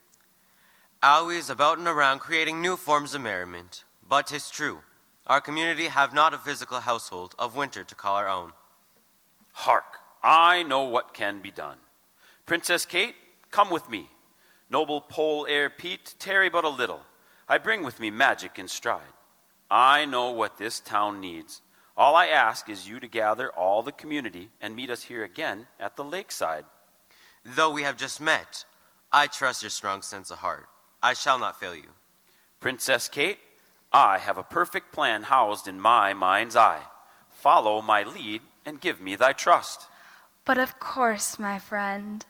Always 1.04 1.48
about 1.48 1.78
and 1.78 1.86
around 1.86 2.18
creating 2.18 2.60
new 2.60 2.76
forms 2.76 3.14
of 3.14 3.20
merriment. 3.20 3.84
But 4.12 4.26
'tis 4.26 4.50
true, 4.50 4.82
our 5.26 5.40
community 5.40 5.88
have 5.88 6.12
not 6.12 6.34
a 6.34 6.38
physical 6.38 6.80
household 6.80 7.34
of 7.38 7.56
winter 7.56 7.82
to 7.82 7.94
call 7.94 8.16
our 8.16 8.28
own. 8.28 8.52
Hark, 9.54 10.00
I 10.22 10.64
know 10.64 10.82
what 10.82 11.14
can 11.14 11.40
be 11.40 11.50
done. 11.50 11.78
Princess 12.44 12.84
Kate, 12.84 13.16
come 13.50 13.70
with 13.70 13.88
me. 13.88 14.10
Noble 14.68 15.00
Pole 15.00 15.46
Air 15.48 15.70
Pete, 15.70 16.14
tarry 16.18 16.50
but 16.50 16.66
a 16.66 16.68
little. 16.68 17.00
I 17.48 17.56
bring 17.56 17.82
with 17.82 18.00
me 18.00 18.10
magic 18.10 18.58
in 18.58 18.68
stride. 18.68 19.14
I 19.70 20.04
know 20.04 20.30
what 20.30 20.58
this 20.58 20.78
town 20.78 21.22
needs. 21.22 21.62
All 21.96 22.14
I 22.14 22.26
ask 22.26 22.68
is 22.68 22.86
you 22.86 23.00
to 23.00 23.08
gather 23.08 23.48
all 23.48 23.82
the 23.82 23.92
community 23.92 24.50
and 24.60 24.76
meet 24.76 24.90
us 24.90 25.04
here 25.04 25.24
again 25.24 25.68
at 25.80 25.96
the 25.96 26.04
lakeside. 26.04 26.66
Though 27.46 27.70
we 27.70 27.84
have 27.84 27.96
just 27.96 28.20
met, 28.20 28.66
I 29.10 29.26
trust 29.26 29.62
your 29.62 29.70
strong 29.70 30.02
sense 30.02 30.30
of 30.30 30.40
heart. 30.40 30.68
I 31.02 31.14
shall 31.14 31.38
not 31.38 31.58
fail 31.58 31.74
you. 31.74 31.94
Princess 32.60 33.08
Kate, 33.08 33.38
I 33.94 34.16
have 34.18 34.38
a 34.38 34.42
perfect 34.42 34.90
plan 34.90 35.24
housed 35.24 35.68
in 35.68 35.78
my 35.78 36.14
mind's 36.14 36.56
eye. 36.56 36.80
Follow 37.28 37.82
my 37.82 38.02
lead 38.02 38.40
and 38.64 38.80
give 38.80 39.02
me 39.02 39.16
thy 39.16 39.34
trust. 39.34 39.86
But 40.46 40.56
of 40.56 40.78
course, 40.80 41.38
my 41.38 41.58
friend. 41.58 42.24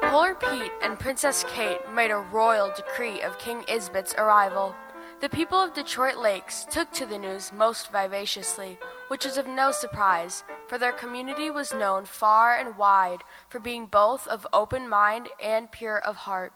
Polar 0.00 0.34
Pete 0.36 0.72
and 0.82 0.98
Princess 0.98 1.44
Kate 1.48 1.80
made 1.94 2.10
a 2.10 2.16
royal 2.16 2.72
decree 2.74 3.20
of 3.20 3.38
King 3.38 3.62
Isbit's 3.68 4.14
arrival. 4.16 4.74
The 5.20 5.28
people 5.28 5.58
of 5.58 5.74
Detroit 5.74 6.16
Lakes 6.16 6.66
took 6.70 6.90
to 6.92 7.04
the 7.04 7.18
news 7.18 7.52
most 7.52 7.92
vivaciously, 7.92 8.78
which 9.08 9.26
was 9.26 9.36
of 9.36 9.46
no 9.46 9.70
surprise, 9.70 10.44
for 10.68 10.78
their 10.78 10.92
community 10.92 11.50
was 11.50 11.72
known 11.72 12.04
far 12.04 12.56
and 12.56 12.76
wide 12.76 13.22
for 13.48 13.58
being 13.58 13.86
both 13.86 14.26
of 14.26 14.46
open 14.52 14.88
mind 14.88 15.28
and 15.42 15.70
pure 15.70 15.98
of 15.98 16.16
heart. 16.16 16.52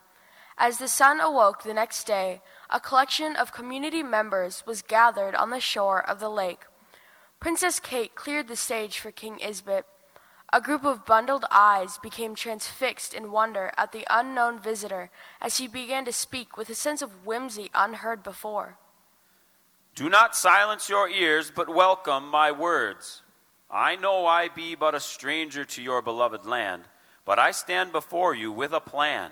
As 0.58 0.78
the 0.78 0.88
sun 0.88 1.20
awoke 1.20 1.62
the 1.62 1.72
next 1.72 2.04
day, 2.04 2.42
a 2.68 2.80
collection 2.80 3.34
of 3.34 3.52
community 3.52 4.02
members 4.02 4.62
was 4.66 4.82
gathered 4.82 5.34
on 5.34 5.50
the 5.50 5.60
shore 5.60 6.06
of 6.06 6.20
the 6.20 6.28
lake. 6.28 6.64
Princess 7.40 7.80
Kate 7.80 8.14
cleared 8.14 8.48
the 8.48 8.56
stage 8.56 8.98
for 8.98 9.10
King 9.10 9.38
Isbit. 9.38 9.84
A 10.52 10.60
group 10.60 10.84
of 10.84 11.06
bundled 11.06 11.46
eyes 11.50 11.98
became 12.02 12.34
transfixed 12.34 13.14
in 13.14 13.32
wonder 13.32 13.72
at 13.78 13.92
the 13.92 14.04
unknown 14.10 14.58
visitor 14.58 15.10
as 15.40 15.56
he 15.56 15.66
began 15.66 16.04
to 16.04 16.12
speak 16.12 16.56
with 16.56 16.68
a 16.68 16.74
sense 16.74 17.00
of 17.00 17.24
whimsy 17.24 17.70
unheard 17.72 18.22
before. 18.22 18.76
Do 19.94 20.10
not 20.10 20.36
silence 20.36 20.88
your 20.88 21.08
ears, 21.08 21.50
but 21.54 21.74
welcome 21.74 22.28
my 22.28 22.52
words. 22.52 23.22
I 23.72 23.96
know 23.96 24.26
I 24.26 24.48
be 24.48 24.74
but 24.74 24.94
a 24.94 25.00
stranger 25.00 25.64
to 25.64 25.82
your 25.82 26.02
beloved 26.02 26.44
land, 26.44 26.84
but 27.24 27.38
I 27.38 27.52
stand 27.52 27.92
before 27.92 28.34
you 28.34 28.50
with 28.50 28.72
a 28.72 28.80
plan. 28.80 29.30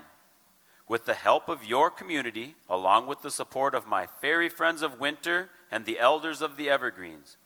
With 0.87 1.05
the 1.05 1.13
help 1.13 1.49
of 1.49 1.65
your 1.65 1.91
community, 1.91 2.55
along 2.69 3.07
with 3.07 3.21
the 3.21 3.31
support 3.31 3.75
of 3.75 3.85
my 3.85 4.07
fairy 4.21 4.49
friends 4.49 4.81
of 4.81 4.99
winter 4.99 5.49
and 5.69 5.85
the 5.85 5.99
elders 5.99 6.41
of 6.41 6.57
the 6.57 6.69
evergreens, 6.69 7.37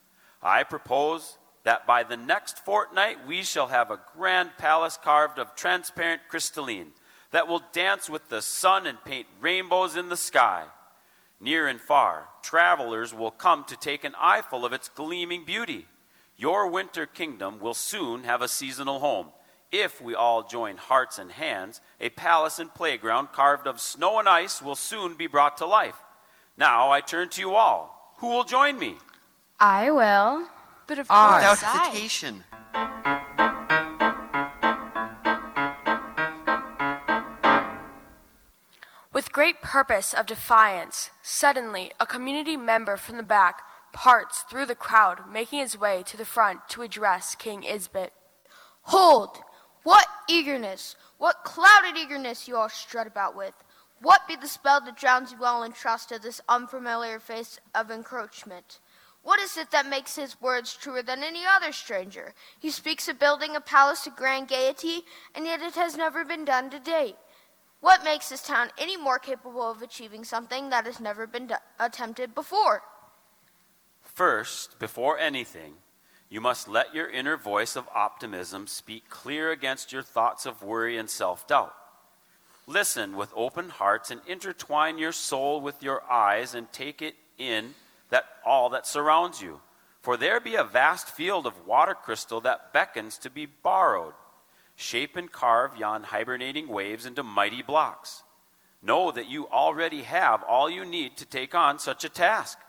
I 0.42 0.64
propose 0.64 1.38
that 1.64 1.88
by 1.88 2.04
the 2.04 2.18
next 2.18 2.60
fortnight 2.60 3.26
we 3.28 3.42
shall 3.42 3.68
have 3.68 3.90
a 3.90 4.00
grand 4.16 4.52
palace 4.58 4.98
carved 5.02 5.40
of 5.40 5.56
transparent 5.56 6.22
crystalline 6.30 6.92
that 7.32 7.48
will 7.48 7.64
dance 7.72 8.10
with 8.10 8.30
the 8.30 8.42
sun 8.42 8.86
and 8.86 9.04
paint 9.04 9.28
rainbows 9.42 9.96
in 9.96 10.10
the 10.10 10.18
sky. 10.18 10.66
Near 11.40 11.68
and 11.68 11.82
far, 11.82 12.28
travelers 12.42 13.14
will 13.14 13.32
come 13.32 13.64
to 13.66 13.76
take 13.76 14.04
an 14.04 14.14
eyeful 14.20 14.66
of 14.66 14.72
its 14.72 14.90
gleaming 14.90 15.44
beauty. 15.44 15.88
Your 16.36 16.68
winter 16.68 17.06
kingdom 17.06 17.60
will 17.60 17.74
soon 17.74 18.24
have 18.24 18.42
a 18.42 18.48
seasonal 18.48 19.00
home. 19.00 19.28
If 19.72 20.02
we 20.02 20.14
all 20.16 20.44
join 20.44 20.78
hearts 20.78 21.18
and 21.18 21.32
hands, 21.32 21.82
a 22.00 22.10
palace 22.10 22.60
and 22.60 22.74
playground 22.74 23.30
carved 23.32 23.68
of 23.68 23.80
snow 23.80 24.20
and 24.20 24.28
ice 24.30 24.62
will 24.62 24.76
soon 24.76 25.16
be 25.16 25.28
brought 25.28 25.58
to 25.58 25.66
life. 25.66 25.96
Now 26.58 26.92
I 26.92 27.02
turn 27.02 27.30
to 27.30 27.42
you 27.42 27.56
all. 27.56 28.14
Who 28.18 28.28
will 28.28 28.44
join 28.44 28.78
me? 28.78 28.98
I 29.60 29.90
will. 29.92 30.48
But 30.88 31.00
of 31.00 31.08
I- 31.10 31.42
course, 31.42 31.62
Without 31.62 31.76
I. 31.76 31.86
hesitation. 31.88 32.44
With 39.12 39.32
great 39.32 39.62
purpose 39.62 40.14
of 40.14 40.26
defiance, 40.26 41.12
suddenly 41.22 41.92
a 42.00 42.06
community 42.08 42.58
member 42.58 42.98
from 42.98 43.18
the 43.18 43.24
back 43.24 43.62
parts 43.94 44.44
through 44.50 44.66
the 44.66 44.76
crowd, 44.76 45.32
making 45.32 45.60
his 45.60 45.78
way 45.78 46.04
to 46.08 46.18
the 46.18 46.26
front 46.26 46.68
to 46.70 46.82
address 46.82 47.36
King 47.36 47.62
Isbit. 47.62 48.10
Hold! 48.84 49.38
What 49.84 50.08
eagerness, 50.28 50.96
what 51.18 51.44
clouded 51.44 51.98
eagerness 51.98 52.48
you 52.48 52.58
all 52.58 52.70
strut 52.70 53.08
about 53.08 53.36
with. 53.36 53.54
What 54.02 54.28
be 54.28 54.36
the 54.36 54.48
spell 54.48 54.82
that 54.82 54.98
drowns 54.98 55.32
you 55.32 55.46
all 55.46 55.64
in 55.64 55.72
trust 55.72 56.12
of 56.12 56.22
this 56.22 56.42
unfamiliar 56.50 57.20
face 57.20 57.60
of 57.74 57.92
encroachment? 57.92 58.80
What 59.22 59.40
is 59.40 59.56
it 59.58 59.72
that 59.72 59.86
makes 59.86 60.18
his 60.18 60.42
words 60.42 60.74
truer 60.76 61.02
than 61.02 61.24
any 61.24 61.44
other 61.46 61.72
stranger? 61.72 62.34
He 62.60 62.70
speaks 62.70 63.08
of 63.08 63.20
building 63.20 63.56
a 63.56 63.62
palace 63.62 64.06
of 64.06 64.18
grand 64.18 64.50
gaiety, 64.50 65.04
and 65.34 65.46
yet 65.46 65.62
it 65.62 65.76
has 65.76 65.96
never 65.96 66.26
been 66.26 66.44
done 66.44 66.70
to 66.72 66.80
date. 66.80 67.16
What 67.80 68.04
makes 68.04 68.30
this 68.30 68.44
town 68.44 68.70
any 68.78 68.98
more 68.98 69.20
capable 69.20 69.70
of 69.70 69.82
achieving 69.82 70.26
something 70.26 70.70
that 70.70 70.86
has 70.86 71.00
never 71.00 71.26
been 71.26 71.48
do- 71.48 71.56
attempted 71.80 72.36
before? 72.36 72.84
First, 74.14 74.78
before 74.78 75.18
anything, 75.18 75.74
you 76.30 76.40
must 76.40 76.68
let 76.68 76.94
your 76.94 77.10
inner 77.10 77.36
voice 77.36 77.76
of 77.76 77.90
optimism 77.96 78.68
speak 78.68 79.10
clear 79.10 79.52
against 79.52 79.92
your 79.92 80.04
thoughts 80.04 80.46
of 80.46 80.62
worry 80.62 80.98
and 80.98 81.10
self 81.10 81.48
doubt. 81.48 81.74
Listen 82.68 83.18
with 83.18 83.34
open 83.36 83.70
hearts 83.70 84.12
and 84.12 84.22
intertwine 84.28 84.98
your 84.98 85.12
soul 85.12 85.60
with 85.60 85.82
your 85.82 86.04
eyes 86.10 86.54
and 86.54 86.72
take 86.72 87.02
it 87.02 87.16
in 87.38 87.74
that 88.10 88.26
all 88.46 88.70
that 88.70 88.88
surrounds 88.88 89.42
you. 89.42 89.60
For 90.02 90.16
there 90.16 90.40
be 90.40 90.56
a 90.56 90.64
vast 90.64 91.10
field 91.10 91.48
of 91.48 91.66
water 91.66 91.96
crystal 91.96 92.40
that 92.42 92.72
beckons 92.72 93.18
to 93.20 93.30
be 93.30 93.48
borrowed. 93.48 94.14
Shape 94.76 95.16
and 95.16 95.32
carve 95.32 95.78
yon 95.78 96.04
hibernating 96.04 96.68
waves 96.68 97.06
into 97.06 97.24
mighty 97.24 97.62
blocks. 97.62 98.24
Know 98.82 99.12
that 99.12 99.30
you 99.30 99.48
already 99.48 100.04
have 100.04 100.44
all 100.44 100.70
you 100.70 100.86
need 100.86 101.18
to 101.18 101.26
take 101.26 101.56
on 101.56 101.80
such 101.80 102.04
a 102.04 102.10
task. 102.10 102.60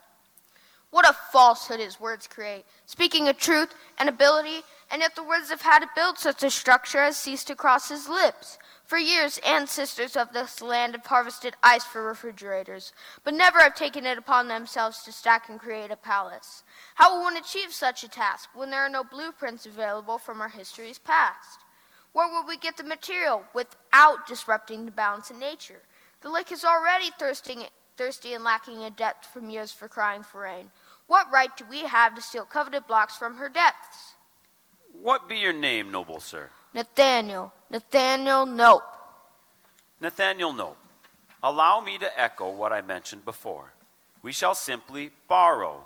What 0.95 1.11
a 1.11 1.13
falsehood 1.33 1.81
his 1.81 1.99
words 1.99 2.29
create, 2.29 2.65
speaking 2.87 3.27
of 3.27 3.37
truth 3.37 3.75
and 3.99 4.09
ability, 4.09 4.63
and 4.93 5.03
yet 5.03 5.17
the 5.17 5.25
words 5.25 5.51
of 5.51 5.63
how 5.63 5.81
to 5.81 5.89
build 5.97 6.19
such 6.19 6.45
a 6.45 6.51
structure 6.51 7.01
as 7.01 7.17
ceased 7.17 7.49
to 7.49 7.57
cross 7.57 7.89
his 7.89 8.09
lips. 8.09 8.59
For 8.87 8.97
years, 8.97 9.41
ancestors 9.45 10.15
of 10.17 10.33
this 10.33 10.63
land 10.63 10.95
have 10.95 11.05
harvested 11.05 11.57
ice 11.65 11.83
for 11.83 12.05
refrigerators, 12.05 12.93
but 13.25 13.35
never 13.35 13.59
have 13.59 13.75
taken 13.75 14.07
it 14.07 14.19
upon 14.19 14.47
themselves 14.47 15.03
to 15.03 15.11
stack 15.11 15.49
and 15.49 15.59
create 15.59 15.91
a 15.91 15.97
palace. 15.97 16.63
How 16.95 17.17
will 17.17 17.25
one 17.25 17.37
achieve 17.37 17.73
such 17.73 18.05
a 18.05 18.09
task 18.09 18.51
when 18.55 18.71
there 18.71 18.87
are 18.87 18.89
no 18.89 19.03
blueprints 19.03 19.67
available 19.67 20.19
from 20.19 20.41
our 20.41 20.51
history's 20.51 21.01
past? 21.01 21.59
Where 22.13 22.29
will 22.29 22.47
we 22.47 22.57
get 22.57 22.77
the 22.77 22.85
material 22.85 23.43
without 23.53 24.29
disrupting 24.29 24.85
the 24.85 24.93
balance 24.93 25.29
in 25.29 25.41
nature? 25.41 25.83
The 26.21 26.31
lake 26.31 26.53
is 26.53 26.65
already 26.65 27.11
thirsting, 27.19 27.65
thirsty 27.97 28.33
and 28.33 28.45
lacking 28.45 28.83
in 28.83 28.93
depth 28.93 29.27
from 29.27 29.51
years 29.51 29.73
for 29.73 29.89
crying 29.89 30.23
for 30.23 30.43
rain. 30.43 30.71
What 31.07 31.31
right 31.33 31.55
do 31.57 31.65
we 31.69 31.81
have 31.81 32.15
to 32.15 32.23
steal 32.23 32.45
coveted 32.45 32.87
blocks 32.87 33.17
from 33.17 33.37
her 33.37 33.49
depths? 33.49 34.15
What 34.93 35.29
be 35.29 35.37
your 35.37 35.53
name, 35.53 35.91
noble 35.91 36.21
sir? 36.21 36.49
Nathaniel, 36.73 37.53
Nathaniel 37.71 38.47
Nope. 38.47 38.83
Nathaniel 40.01 40.53
Nope. 40.53 40.79
Allow 41.43 41.81
me 41.81 41.99
to 41.99 42.21
echo 42.21 42.51
what 42.51 42.73
I 42.73 42.81
mentioned 42.81 43.25
before. 43.25 43.73
We 44.23 44.33
shall 44.33 44.55
simply 44.55 45.11
borrow. 45.29 45.85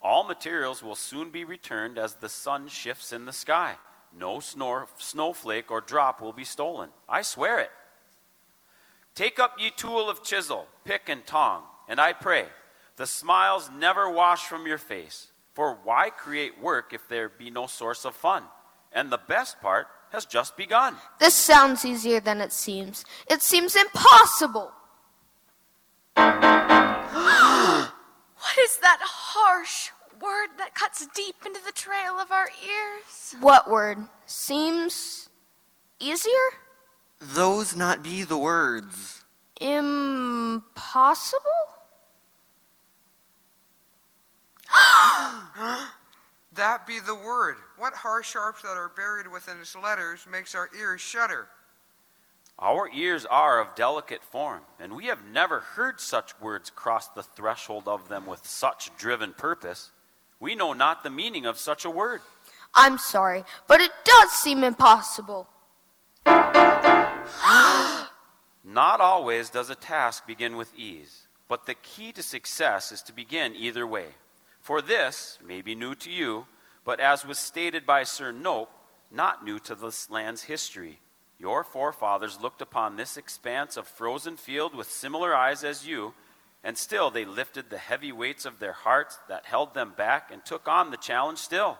All 0.00 0.24
materials 0.24 0.82
will 0.82 0.94
soon 0.94 1.30
be 1.30 1.44
returned 1.44 1.98
as 1.98 2.14
the 2.14 2.28
sun 2.28 2.68
shifts 2.68 3.12
in 3.12 3.26
the 3.26 3.32
sky. 3.32 3.74
No 4.18 4.36
snor- 4.38 4.86
snowflake 4.98 5.70
or 5.70 5.80
drop 5.80 6.20
will 6.20 6.32
be 6.32 6.44
stolen. 6.44 6.90
I 7.08 7.22
swear 7.22 7.58
it. 7.60 7.70
Take 9.14 9.38
up 9.38 9.56
ye 9.58 9.70
tool 9.70 10.08
of 10.08 10.22
chisel, 10.22 10.66
pick 10.84 11.08
and 11.08 11.24
tong, 11.26 11.62
and 11.88 12.00
I 12.00 12.12
pray, 12.12 12.46
the 12.96 13.06
smiles 13.06 13.70
never 13.76 14.08
wash 14.10 14.46
from 14.46 14.66
your 14.66 14.78
face. 14.78 15.28
For 15.54 15.78
why 15.84 16.10
create 16.10 16.60
work 16.60 16.92
if 16.92 17.08
there 17.08 17.28
be 17.28 17.50
no 17.50 17.66
source 17.66 18.04
of 18.04 18.14
fun? 18.14 18.44
And 18.92 19.10
the 19.10 19.20
best 19.28 19.60
part 19.60 19.86
has 20.10 20.24
just 20.26 20.56
begun. 20.56 20.96
This 21.18 21.34
sounds 21.34 21.84
easier 21.84 22.20
than 22.20 22.40
it 22.40 22.52
seems. 22.52 23.04
It 23.28 23.42
seems 23.42 23.76
impossible. 23.76 24.72
What 28.44 28.58
is 28.58 28.76
that 28.78 28.98
harsh 29.02 29.90
word 30.20 30.50
that 30.58 30.74
cuts 30.74 31.06
deep 31.14 31.36
into 31.46 31.60
the 31.64 31.72
trail 31.72 32.20
of 32.20 32.30
our 32.30 32.48
ears? 32.62 33.34
What 33.40 33.70
word? 33.70 33.98
Seems 34.26 35.28
easier? 35.98 36.32
Those 37.20 37.74
not 37.74 38.02
be 38.02 38.22
the 38.22 38.36
words. 38.36 39.24
Impossible? 39.60 41.40
That 46.54 46.86
be 46.86 47.00
the 47.00 47.14
word. 47.16 47.56
What 47.78 47.94
harsh 47.94 48.30
sharps 48.30 48.62
that 48.62 48.76
are 48.76 48.92
buried 48.96 49.26
within 49.26 49.58
its 49.60 49.74
letters 49.74 50.24
makes 50.30 50.54
our 50.54 50.70
ears 50.78 51.00
shudder. 51.00 51.48
Our 52.60 52.88
ears 52.94 53.26
are 53.26 53.60
of 53.60 53.74
delicate 53.74 54.22
form, 54.22 54.60
and 54.78 54.94
we 54.94 55.06
have 55.06 55.24
never 55.26 55.58
heard 55.60 56.00
such 56.00 56.40
words 56.40 56.70
cross 56.70 57.08
the 57.08 57.24
threshold 57.24 57.88
of 57.88 58.08
them 58.08 58.26
with 58.26 58.46
such 58.46 58.96
driven 58.96 59.32
purpose. 59.32 59.90
We 60.38 60.54
know 60.54 60.72
not 60.72 61.02
the 61.02 61.10
meaning 61.10 61.44
of 61.46 61.58
such 61.58 61.84
a 61.84 61.90
word. 61.90 62.20
I'm 62.72 62.98
sorry, 62.98 63.42
but 63.66 63.80
it 63.80 63.90
does 64.04 64.30
seem 64.30 64.62
impossible. 64.62 65.48
Not 68.66 69.00
always 69.00 69.50
does 69.50 69.70
a 69.70 69.74
task 69.74 70.26
begin 70.26 70.56
with 70.56 70.74
ease, 70.76 71.26
but 71.48 71.66
the 71.66 71.74
key 71.74 72.12
to 72.12 72.22
success 72.22 72.92
is 72.92 73.02
to 73.02 73.12
begin 73.12 73.54
either 73.56 73.86
way. 73.86 74.06
For 74.64 74.80
this 74.80 75.38
may 75.46 75.60
be 75.60 75.74
new 75.74 75.94
to 75.96 76.10
you, 76.10 76.46
but 76.86 76.98
as 76.98 77.26
was 77.26 77.38
stated 77.38 77.84
by 77.84 78.02
Sir 78.02 78.32
Nope, 78.32 78.70
not 79.10 79.44
new 79.44 79.58
to 79.58 79.74
this 79.74 80.08
land's 80.08 80.44
history. 80.44 81.00
Your 81.38 81.62
forefathers 81.62 82.40
looked 82.40 82.62
upon 82.62 82.96
this 82.96 83.18
expanse 83.18 83.76
of 83.76 83.86
frozen 83.86 84.38
field 84.38 84.74
with 84.74 84.90
similar 84.90 85.34
eyes 85.34 85.64
as 85.64 85.86
you, 85.86 86.14
and 86.64 86.78
still 86.78 87.10
they 87.10 87.26
lifted 87.26 87.68
the 87.68 87.76
heavy 87.76 88.10
weights 88.10 88.46
of 88.46 88.58
their 88.58 88.72
hearts 88.72 89.18
that 89.28 89.44
held 89.44 89.74
them 89.74 89.92
back 89.98 90.30
and 90.32 90.42
took 90.46 90.66
on 90.66 90.90
the 90.90 90.96
challenge 90.96 91.40
still. 91.40 91.76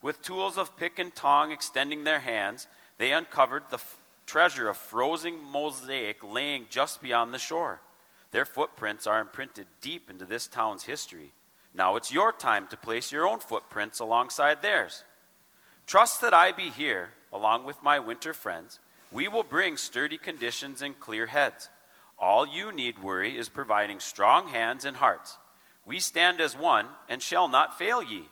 With 0.00 0.22
tools 0.22 0.56
of 0.56 0.74
pick 0.78 0.98
and 0.98 1.14
tong 1.14 1.52
extending 1.52 2.04
their 2.04 2.20
hands, 2.20 2.66
they 2.96 3.12
uncovered 3.12 3.64
the 3.68 3.76
f- 3.76 3.98
treasure 4.24 4.70
of 4.70 4.78
frozen 4.78 5.38
mosaic 5.38 6.24
laying 6.24 6.64
just 6.70 7.02
beyond 7.02 7.34
the 7.34 7.38
shore. 7.38 7.82
Their 8.30 8.46
footprints 8.46 9.06
are 9.06 9.20
imprinted 9.20 9.66
deep 9.82 10.08
into 10.08 10.24
this 10.24 10.46
town's 10.46 10.84
history. 10.84 11.34
Now 11.76 11.96
it's 11.96 12.10
your 12.10 12.32
time 12.32 12.66
to 12.68 12.76
place 12.76 13.12
your 13.12 13.28
own 13.28 13.38
footprints 13.38 14.00
alongside 14.00 14.62
theirs. 14.62 15.04
Trust 15.86 16.22
that 16.22 16.32
I 16.32 16.50
be 16.50 16.70
here, 16.70 17.10
along 17.30 17.64
with 17.64 17.82
my 17.82 17.98
winter 17.98 18.32
friends. 18.32 18.80
We 19.12 19.28
will 19.28 19.42
bring 19.42 19.76
sturdy 19.76 20.16
conditions 20.16 20.80
and 20.80 20.98
clear 20.98 21.26
heads. 21.26 21.68
All 22.18 22.46
you 22.46 22.72
need 22.72 23.02
worry 23.02 23.36
is 23.36 23.50
providing 23.50 24.00
strong 24.00 24.48
hands 24.48 24.86
and 24.86 24.96
hearts. 24.96 25.36
We 25.84 26.00
stand 26.00 26.40
as 26.40 26.56
one 26.56 26.86
and 27.10 27.20
shall 27.20 27.46
not 27.46 27.76
fail 27.78 28.02
ye. 28.02 28.24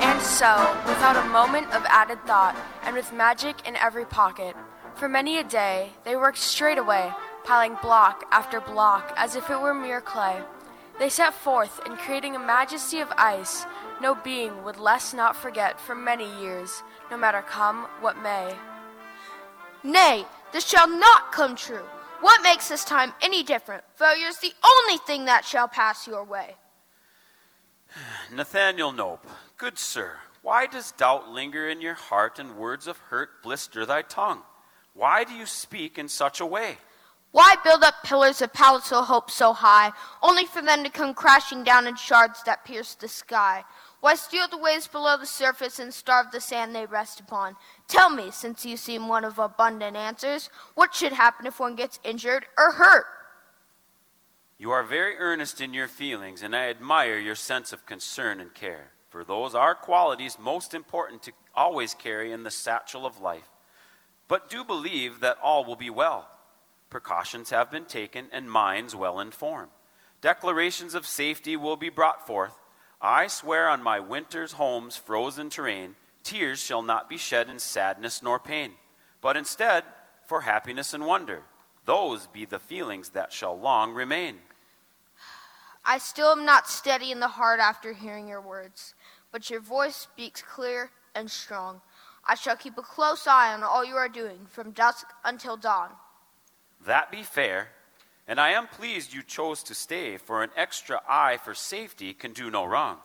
And 0.00 0.22
so, 0.22 0.76
without 0.86 1.16
a 1.16 1.28
moment 1.28 1.66
of 1.74 1.84
added 1.84 2.24
thought, 2.26 2.56
and 2.84 2.96
with 2.96 3.12
magic 3.12 3.68
in 3.68 3.76
every 3.76 4.06
pocket, 4.06 4.56
for 4.98 5.08
many 5.08 5.38
a 5.38 5.44
day 5.44 5.90
they 6.04 6.16
worked 6.16 6.38
straight 6.38 6.78
away, 6.78 7.10
piling 7.44 7.76
block 7.80 8.24
after 8.32 8.60
block 8.60 9.14
as 9.16 9.36
if 9.36 9.48
it 9.48 9.60
were 9.60 9.74
mere 9.74 10.00
clay. 10.00 10.42
They 10.98 11.08
set 11.08 11.32
forth 11.32 11.80
in 11.86 11.96
creating 11.96 12.34
a 12.34 12.40
majesty 12.40 13.00
of 13.00 13.12
ice 13.16 13.64
no 14.00 14.14
being 14.14 14.64
would 14.64 14.78
less 14.78 15.12
not 15.14 15.36
forget 15.36 15.80
for 15.80 15.94
many 15.94 16.28
years, 16.40 16.82
no 17.10 17.16
matter 17.16 17.42
come 17.42 17.86
what 18.00 18.20
may. 18.22 18.54
Nay, 19.82 20.24
this 20.52 20.66
shall 20.66 20.88
not 20.88 21.32
come 21.32 21.56
true. 21.56 21.84
What 22.20 22.42
makes 22.42 22.68
this 22.68 22.84
time 22.84 23.12
any 23.22 23.42
different? 23.42 23.84
Failure 23.94 24.26
is 24.26 24.38
the 24.38 24.52
only 24.64 24.98
thing 24.98 25.24
that 25.24 25.44
shall 25.44 25.68
pass 25.68 26.06
your 26.06 26.24
way. 26.24 26.56
Nathaniel 28.34 28.92
Nope, 28.92 29.26
good 29.56 29.78
sir, 29.78 30.16
why 30.42 30.66
does 30.66 30.92
doubt 30.92 31.28
linger 31.28 31.68
in 31.68 31.80
your 31.80 31.94
heart 31.94 32.38
and 32.38 32.56
words 32.56 32.86
of 32.86 32.98
hurt 32.98 33.42
blister 33.42 33.86
thy 33.86 34.02
tongue? 34.02 34.42
Why 34.98 35.22
do 35.22 35.32
you 35.32 35.46
speak 35.46 35.96
in 35.96 36.08
such 36.08 36.40
a 36.40 36.46
way? 36.46 36.76
Why 37.30 37.54
build 37.62 37.84
up 37.84 38.02
pillars 38.02 38.42
of 38.42 38.52
palatal 38.52 39.04
hope 39.04 39.30
so 39.30 39.52
high, 39.52 39.92
only 40.24 40.44
for 40.44 40.60
them 40.60 40.82
to 40.82 40.90
come 40.90 41.14
crashing 41.14 41.62
down 41.62 41.86
in 41.86 41.94
shards 41.94 42.42
that 42.42 42.64
pierce 42.64 42.96
the 42.96 43.06
sky? 43.06 43.62
Why 44.00 44.16
steal 44.16 44.48
the 44.48 44.58
waves 44.58 44.88
below 44.88 45.16
the 45.16 45.24
surface 45.24 45.78
and 45.78 45.94
starve 45.94 46.32
the 46.32 46.40
sand 46.40 46.74
they 46.74 46.84
rest 46.84 47.20
upon? 47.20 47.54
Tell 47.86 48.10
me, 48.10 48.32
since 48.32 48.66
you 48.66 48.76
seem 48.76 49.06
one 49.06 49.24
of 49.24 49.38
abundant 49.38 49.96
answers, 49.96 50.50
what 50.74 50.96
should 50.96 51.12
happen 51.12 51.46
if 51.46 51.60
one 51.60 51.76
gets 51.76 52.00
injured 52.02 52.46
or 52.58 52.72
hurt? 52.72 53.06
You 54.58 54.72
are 54.72 54.82
very 54.82 55.16
earnest 55.16 55.60
in 55.60 55.74
your 55.74 55.86
feelings, 55.86 56.42
and 56.42 56.56
I 56.56 56.70
admire 56.70 57.18
your 57.18 57.36
sense 57.36 57.72
of 57.72 57.86
concern 57.86 58.40
and 58.40 58.52
care, 58.52 58.90
for 59.10 59.22
those 59.22 59.54
are 59.54 59.76
qualities 59.76 60.40
most 60.40 60.74
important 60.74 61.22
to 61.22 61.32
always 61.54 61.94
carry 61.94 62.32
in 62.32 62.42
the 62.42 62.50
satchel 62.50 63.06
of 63.06 63.20
life. 63.20 63.48
But 64.28 64.50
do 64.50 64.62
believe 64.62 65.20
that 65.20 65.38
all 65.42 65.64
will 65.64 65.76
be 65.76 65.90
well. 65.90 66.28
Precautions 66.90 67.50
have 67.50 67.70
been 67.70 67.86
taken, 67.86 68.28
and 68.30 68.50
minds 68.50 68.94
well 68.94 69.20
informed. 69.20 69.70
Declarations 70.20 70.94
of 70.94 71.06
safety 71.06 71.56
will 71.56 71.76
be 71.76 71.88
brought 71.88 72.26
forth. 72.26 72.54
I 73.00 73.26
swear 73.28 73.68
on 73.68 73.82
my 73.82 74.00
winter's 74.00 74.52
home's 74.52 74.96
frozen 74.96 75.50
terrain, 75.50 75.96
tears 76.24 76.60
shall 76.60 76.82
not 76.82 77.08
be 77.08 77.16
shed 77.16 77.48
in 77.48 77.58
sadness 77.58 78.22
nor 78.22 78.38
pain, 78.38 78.72
but 79.20 79.36
instead 79.36 79.84
for 80.26 80.42
happiness 80.42 80.92
and 80.92 81.06
wonder. 81.06 81.42
Those 81.84 82.26
be 82.26 82.44
the 82.44 82.58
feelings 82.58 83.10
that 83.10 83.32
shall 83.32 83.58
long 83.58 83.94
remain. 83.94 84.38
I 85.84 85.98
still 85.98 86.32
am 86.32 86.44
not 86.44 86.68
steady 86.68 87.12
in 87.12 87.20
the 87.20 87.28
heart 87.28 87.60
after 87.60 87.94
hearing 87.94 88.28
your 88.28 88.42
words, 88.42 88.94
but 89.32 89.48
your 89.48 89.60
voice 89.60 89.96
speaks 89.96 90.42
clear 90.42 90.90
and 91.14 91.30
strong. 91.30 91.80
I 92.28 92.34
shall 92.34 92.56
keep 92.56 92.76
a 92.76 92.82
close 92.82 93.26
eye 93.26 93.54
on 93.54 93.62
all 93.62 93.82
you 93.82 93.96
are 93.96 94.08
doing 94.08 94.40
from 94.50 94.72
dusk 94.72 95.06
until 95.24 95.56
dawn. 95.56 95.88
That 96.86 97.10
be 97.10 97.22
fair, 97.22 97.68
and 98.28 98.38
I 98.38 98.50
am 98.50 98.66
pleased 98.66 99.14
you 99.14 99.22
chose 99.22 99.62
to 99.64 99.74
stay, 99.74 100.18
for 100.18 100.42
an 100.42 100.50
extra 100.54 101.00
eye 101.08 101.38
for 101.42 101.54
safety 101.54 102.12
can 102.12 102.34
do 102.34 102.50
no 102.50 102.66
wrong. 102.66 102.98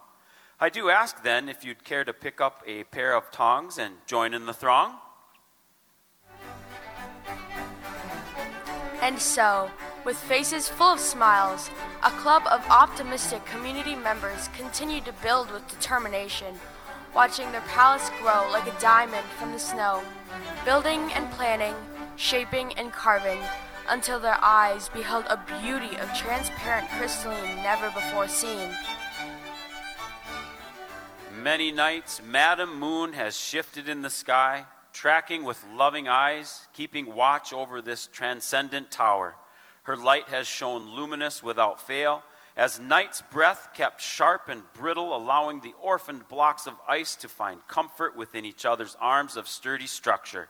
I 0.59 0.67
do 0.69 0.89
ask 0.89 1.23
then 1.23 1.47
if 1.47 1.63
you'd 1.63 1.85
care 1.85 2.03
to 2.03 2.11
pick 2.11 2.41
up 2.41 2.63
a 2.67 2.83
pair 2.83 3.15
of 3.15 3.31
tongs 3.31 3.77
and 3.77 3.95
join 4.05 4.33
in 4.33 4.45
the 4.45 4.53
throng? 4.53 4.97
And 9.01 9.19
so, 9.19 9.71
with 10.05 10.17
faces 10.17 10.67
full 10.67 10.93
of 10.93 10.99
smiles, 10.99 11.69
a 12.03 12.11
club 12.11 12.43
of 12.51 12.65
optimistic 12.69 13.45
community 13.45 13.95
members 13.95 14.49
continued 14.57 15.05
to 15.05 15.13
build 15.23 15.49
with 15.51 15.67
determination, 15.67 16.55
watching 17.13 17.51
their 17.51 17.61
palace 17.61 18.09
grow 18.21 18.49
like 18.51 18.67
a 18.67 18.79
diamond 18.79 19.25
from 19.37 19.51
the 19.51 19.59
snow, 19.59 20.03
building 20.65 21.11
and 21.13 21.29
planning, 21.31 21.75
shaping 22.15 22.73
and 22.73 22.91
carving, 22.91 23.39
until 23.89 24.19
their 24.19 24.37
eyes 24.41 24.89
beheld 24.89 25.25
a 25.29 25.39
beauty 25.61 25.95
of 25.97 26.13
transparent 26.13 26.89
crystalline 26.91 27.57
never 27.57 27.89
before 27.91 28.27
seen. 28.27 28.69
many 31.31 31.71
nights, 31.73 32.21
Madam 32.25 32.79
Moon 32.79 33.11
has 33.11 33.37
shifted 33.37 33.89
in 33.89 34.01
the 34.01 34.09
sky, 34.09 34.65
tracking 34.93 35.43
with 35.43 35.61
loving 35.75 36.07
eyes, 36.07 36.67
keeping 36.71 37.13
watch 37.13 37.51
over 37.51 37.81
this 37.81 38.07
transcendent 38.07 38.89
tower. 38.89 39.35
Her 39.83 39.97
light 39.97 40.29
has 40.29 40.47
shone 40.47 40.95
luminous 40.95 41.43
without 41.43 41.85
fail, 41.85 42.23
as 42.55 42.79
night's 42.79 43.21
breath 43.21 43.69
kept 43.73 44.01
sharp 44.01 44.47
and 44.47 44.61
brittle, 44.73 45.15
allowing 45.15 45.61
the 45.61 45.73
orphaned 45.81 46.27
blocks 46.27 46.67
of 46.67 46.75
ice 46.87 47.15
to 47.15 47.27
find 47.27 47.67
comfort 47.67 48.15
within 48.15 48.45
each 48.45 48.65
other's 48.65 48.95
arms 48.99 49.35
of 49.35 49.47
sturdy 49.47 49.87
structure. 49.87 50.49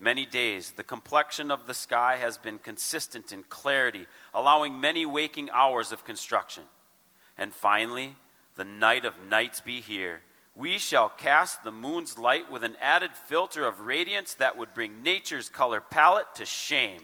Many 0.00 0.26
days, 0.26 0.72
the 0.72 0.82
complexion 0.82 1.52
of 1.52 1.68
the 1.68 1.74
sky 1.74 2.16
has 2.16 2.36
been 2.36 2.58
consistent 2.58 3.30
in 3.30 3.44
clarity, 3.44 4.06
allowing 4.34 4.80
many 4.80 5.06
waking 5.06 5.48
hours 5.50 5.92
of 5.92 6.04
construction. 6.04 6.64
And 7.38 7.54
finally, 7.54 8.16
the 8.56 8.64
night 8.64 9.04
of 9.04 9.14
nights 9.30 9.60
be 9.60 9.80
here. 9.80 10.22
We 10.56 10.78
shall 10.78 11.08
cast 11.08 11.62
the 11.62 11.70
moon's 11.70 12.18
light 12.18 12.50
with 12.50 12.64
an 12.64 12.76
added 12.80 13.12
filter 13.12 13.64
of 13.64 13.80
radiance 13.80 14.34
that 14.34 14.58
would 14.58 14.74
bring 14.74 15.02
nature's 15.02 15.48
color 15.48 15.80
palette 15.80 16.34
to 16.34 16.44
shame. 16.44 17.00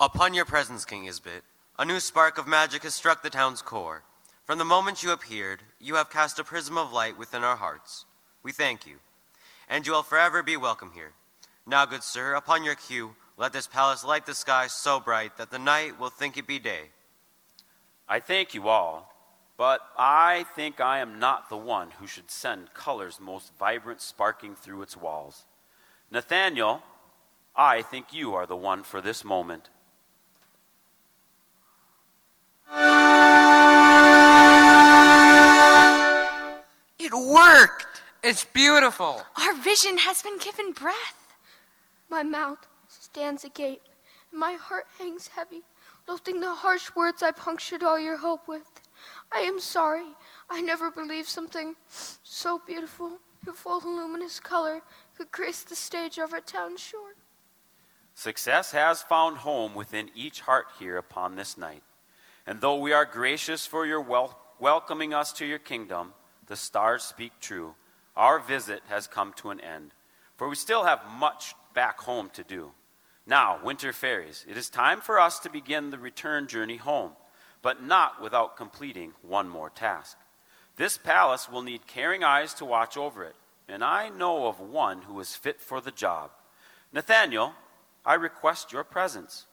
Upon 0.00 0.34
your 0.34 0.44
presence, 0.44 0.84
King 0.84 1.06
Isbit, 1.06 1.42
a 1.78 1.84
new 1.86 2.00
spark 2.00 2.36
of 2.36 2.46
magic 2.46 2.82
has 2.82 2.94
struck 2.94 3.22
the 3.22 3.30
town's 3.30 3.62
core. 3.62 4.02
From 4.44 4.58
the 4.58 4.64
moment 4.64 5.02
you 5.02 5.10
appeared, 5.10 5.62
you 5.80 5.94
have 5.94 6.10
cast 6.10 6.38
a 6.38 6.44
prism 6.44 6.76
of 6.76 6.92
light 6.92 7.16
within 7.16 7.42
our 7.42 7.56
hearts. 7.56 8.04
We 8.42 8.52
thank 8.52 8.86
you, 8.86 8.96
and 9.68 9.86
you 9.86 9.92
will 9.92 10.02
forever 10.02 10.42
be 10.42 10.56
welcome 10.56 10.90
here. 10.94 11.12
Now, 11.66 11.86
good 11.86 12.02
sir, 12.02 12.34
upon 12.34 12.62
your 12.62 12.74
cue, 12.74 13.14
let 13.38 13.54
this 13.54 13.66
palace 13.66 14.04
light 14.04 14.26
the 14.26 14.34
sky 14.34 14.66
so 14.66 15.00
bright 15.00 15.38
that 15.38 15.50
the 15.50 15.58
night 15.58 15.98
will 15.98 16.10
think 16.10 16.36
it 16.36 16.46
be 16.46 16.58
day. 16.58 16.90
I 18.06 18.20
thank 18.20 18.52
you 18.52 18.68
all, 18.68 19.14
but 19.56 19.80
I 19.96 20.44
think 20.54 20.78
I 20.80 20.98
am 20.98 21.18
not 21.18 21.48
the 21.48 21.56
one 21.56 21.92
who 21.92 22.06
should 22.06 22.30
send 22.30 22.74
colors 22.74 23.18
most 23.18 23.52
vibrant 23.58 24.02
sparking 24.02 24.56
through 24.56 24.82
its 24.82 24.96
walls. 24.96 25.46
Nathaniel, 26.10 26.82
I 27.56 27.80
think 27.80 28.12
you 28.12 28.34
are 28.34 28.46
the 28.46 28.56
one 28.56 28.82
for 28.82 29.00
this 29.00 29.24
moment. 29.24 29.70
It 36.98 37.12
worked! 37.12 37.86
It's 38.22 38.44
beautiful. 38.44 39.22
Our 39.36 39.54
vision 39.54 39.98
has 39.98 40.22
been 40.22 40.38
given 40.38 40.72
breath. 40.72 41.34
My 42.08 42.22
mouth 42.22 42.66
stands 42.88 43.44
agape, 43.44 43.82
and 44.30 44.40
my 44.40 44.52
heart 44.54 44.86
hangs 44.98 45.28
heavy, 45.28 45.62
lifting 46.08 46.40
the 46.40 46.54
harsh 46.54 46.90
words 46.96 47.22
I 47.22 47.32
punctured 47.32 47.82
all 47.82 47.98
your 47.98 48.16
hope 48.16 48.48
with. 48.48 48.80
I 49.32 49.40
am 49.40 49.60
sorry. 49.60 50.06
I 50.48 50.62
never 50.62 50.90
believed 50.90 51.28
something 51.28 51.74
so 52.22 52.60
beautiful, 52.66 53.18
in 53.46 53.52
full 53.52 53.80
luminous 53.84 54.40
color, 54.40 54.82
could 55.16 55.30
grace 55.32 55.62
the 55.62 55.74
stage 55.76 56.18
of 56.18 56.32
our 56.32 56.40
town 56.40 56.76
shore. 56.76 57.16
Success 58.14 58.72
has 58.72 59.02
found 59.02 59.38
home 59.38 59.74
within 59.74 60.10
each 60.14 60.40
heart 60.42 60.66
here 60.78 60.96
upon 60.96 61.34
this 61.34 61.58
night. 61.58 61.82
And 62.46 62.60
though 62.60 62.76
we 62.76 62.92
are 62.92 63.04
gracious 63.04 63.66
for 63.66 63.86
your 63.86 64.00
wel- 64.00 64.38
welcoming 64.58 65.14
us 65.14 65.32
to 65.34 65.46
your 65.46 65.58
kingdom, 65.58 66.12
the 66.46 66.56
stars 66.56 67.02
speak 67.02 67.32
true. 67.40 67.74
Our 68.16 68.38
visit 68.38 68.82
has 68.88 69.06
come 69.06 69.32
to 69.34 69.50
an 69.50 69.60
end, 69.60 69.94
for 70.36 70.48
we 70.48 70.56
still 70.56 70.84
have 70.84 71.00
much 71.18 71.54
back 71.74 72.00
home 72.00 72.30
to 72.34 72.42
do. 72.42 72.72
Now, 73.26 73.60
winter 73.62 73.92
fairies, 73.92 74.44
it 74.48 74.56
is 74.56 74.68
time 74.68 75.00
for 75.00 75.20
us 75.20 75.38
to 75.40 75.50
begin 75.50 75.90
the 75.90 75.98
return 75.98 76.48
journey 76.48 76.76
home, 76.76 77.12
but 77.62 77.82
not 77.82 78.20
without 78.20 78.56
completing 78.56 79.12
one 79.22 79.48
more 79.48 79.70
task. 79.70 80.18
This 80.76 80.98
palace 80.98 81.48
will 81.48 81.62
need 81.62 81.86
caring 81.86 82.24
eyes 82.24 82.54
to 82.54 82.64
watch 82.64 82.96
over 82.96 83.24
it, 83.24 83.36
and 83.68 83.84
I 83.84 84.08
know 84.08 84.46
of 84.46 84.58
one 84.58 85.02
who 85.02 85.20
is 85.20 85.36
fit 85.36 85.60
for 85.60 85.80
the 85.80 85.92
job. 85.92 86.30
Nathaniel, 86.92 87.54
I 88.04 88.14
request 88.14 88.72
your 88.72 88.84
presence. 88.84 89.46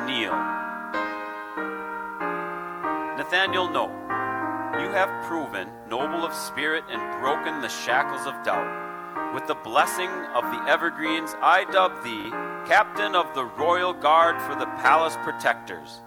Kneel. 0.00 0.36
Nathaniel, 3.16 3.68
no. 3.70 3.86
You 4.80 4.90
have 4.92 5.24
proven 5.24 5.68
noble 5.88 6.24
of 6.24 6.34
spirit 6.34 6.84
and 6.90 7.20
broken 7.20 7.60
the 7.60 7.68
shackles 7.68 8.26
of 8.26 8.34
doubt. 8.44 9.34
With 9.34 9.46
the 9.46 9.54
blessing 9.54 10.10
of 10.34 10.44
the 10.44 10.62
evergreens, 10.68 11.34
I 11.40 11.64
dub 11.70 12.04
thee 12.04 12.30
captain 12.66 13.14
of 13.14 13.34
the 13.34 13.44
royal 13.44 13.92
guard 13.92 14.40
for 14.42 14.54
the 14.54 14.66
palace 14.82 15.16
protectors. 15.22 16.02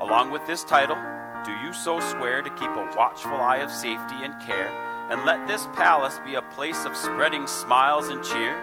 Along 0.00 0.30
with 0.30 0.46
this 0.46 0.64
title, 0.64 0.96
do 1.44 1.52
you 1.52 1.72
so 1.72 2.00
swear 2.00 2.42
to 2.42 2.50
keep 2.50 2.70
a 2.70 2.92
watchful 2.96 3.36
eye 3.36 3.58
of 3.58 3.70
safety 3.70 4.16
and 4.22 4.38
care, 4.40 4.68
and 5.10 5.24
let 5.24 5.46
this 5.46 5.66
palace 5.74 6.18
be 6.24 6.34
a 6.34 6.42
place 6.42 6.84
of 6.84 6.96
spreading 6.96 7.46
smiles 7.46 8.08
and 8.08 8.22
cheer? 8.24 8.54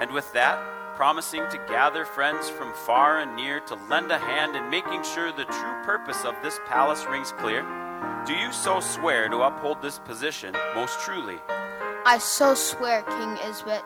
And 0.00 0.10
with 0.12 0.32
that, 0.32 0.58
promising 0.96 1.42
to 1.50 1.58
gather 1.68 2.06
friends 2.06 2.48
from 2.48 2.72
far 2.72 3.20
and 3.20 3.36
near 3.36 3.60
to 3.60 3.74
lend 3.90 4.10
a 4.10 4.18
hand 4.18 4.56
in 4.56 4.70
making 4.70 5.02
sure 5.04 5.30
the 5.30 5.44
true 5.44 5.84
purpose 5.84 6.24
of 6.24 6.34
this 6.42 6.58
palace 6.66 7.04
rings 7.04 7.32
clear? 7.32 7.62
Do 8.24 8.32
you 8.32 8.50
so 8.50 8.80
swear 8.80 9.28
to 9.28 9.42
uphold 9.42 9.82
this 9.82 9.98
position 9.98 10.54
most 10.74 10.98
truly? 11.00 11.36
I 12.06 12.16
so 12.18 12.54
swear, 12.54 13.02
King 13.02 13.36
Isbit. 13.36 13.84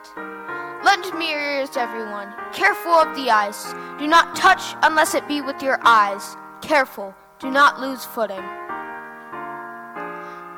Lend 0.85 1.13
me 1.19 1.31
your 1.31 1.41
ears, 1.41 1.75
everyone. 1.75 2.33
Careful 2.53 2.93
of 2.93 3.13
the 3.15 3.29
eyes. 3.29 3.73
Do 3.99 4.07
not 4.07 4.33
touch 4.35 4.73
unless 4.81 5.13
it 5.13 5.27
be 5.27 5.41
with 5.41 5.61
your 5.61 5.79
eyes. 5.83 6.37
Careful. 6.61 7.13
Do 7.39 7.51
not 7.51 7.81
lose 7.81 8.05
footing. 8.05 8.41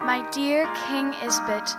My 0.05 0.27
dear 0.31 0.65
King 0.87 1.13
Isbit, 1.13 1.73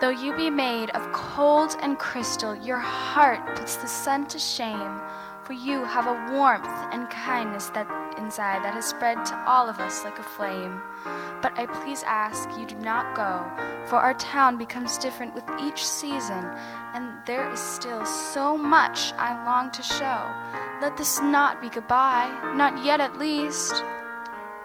though 0.00 0.10
you 0.10 0.34
be 0.36 0.50
made 0.50 0.90
of 0.90 1.12
cold 1.12 1.76
and 1.80 1.98
crystal, 1.98 2.54
your 2.54 2.78
heart 2.78 3.56
puts 3.56 3.76
the 3.76 3.86
sun 3.86 4.26
to 4.28 4.38
shame, 4.38 5.00
for 5.44 5.52
you 5.52 5.84
have 5.84 6.06
a 6.06 6.32
warmth 6.32 6.68
and 6.92 7.10
kindness 7.10 7.70
that 7.70 7.86
inside 8.18 8.62
that 8.64 8.74
has 8.74 8.86
spread 8.86 9.24
to 9.26 9.36
all 9.46 9.68
of 9.68 9.78
us 9.78 10.04
like 10.04 10.18
a 10.18 10.22
flame. 10.22 10.80
But 11.42 11.58
I 11.58 11.66
please 11.66 12.02
ask 12.06 12.48
you 12.58 12.66
do 12.66 12.76
not 12.76 13.14
go, 13.14 13.44
for 13.86 13.96
our 13.96 14.14
town 14.14 14.56
becomes 14.56 14.98
different 14.98 15.34
with 15.34 15.44
each 15.60 15.84
season, 15.84 16.44
and 16.94 17.12
there 17.26 17.50
is 17.50 17.60
still 17.60 18.04
so 18.06 18.56
much 18.56 19.12
I 19.14 19.44
long 19.44 19.70
to 19.72 19.82
show. 19.82 20.32
Let 20.80 20.96
this 20.96 21.20
not 21.20 21.60
be 21.60 21.68
goodbye, 21.68 22.30
not 22.54 22.84
yet 22.84 23.00
at 23.00 23.18
least. 23.18 23.82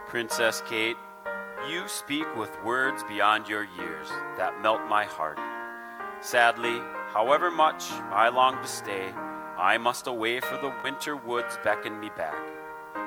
Princess 0.07 0.61
Kate, 0.65 0.97
you 1.69 1.87
speak 1.87 2.27
with 2.35 2.63
words 2.63 3.03
beyond 3.03 3.47
your 3.47 3.63
years 3.77 4.09
that 4.37 4.61
melt 4.61 4.81
my 4.87 5.05
heart. 5.05 5.39
Sadly, 6.21 6.79
however 7.11 7.49
much 7.49 7.91
I 8.11 8.29
long 8.29 8.61
to 8.61 8.67
stay, 8.67 9.11
I 9.57 9.77
must 9.77 10.07
away 10.07 10.39
for 10.39 10.57
the 10.57 10.73
winter 10.83 11.15
woods 11.15 11.57
beckon 11.63 11.99
me 11.99 12.09
back. 12.15 12.37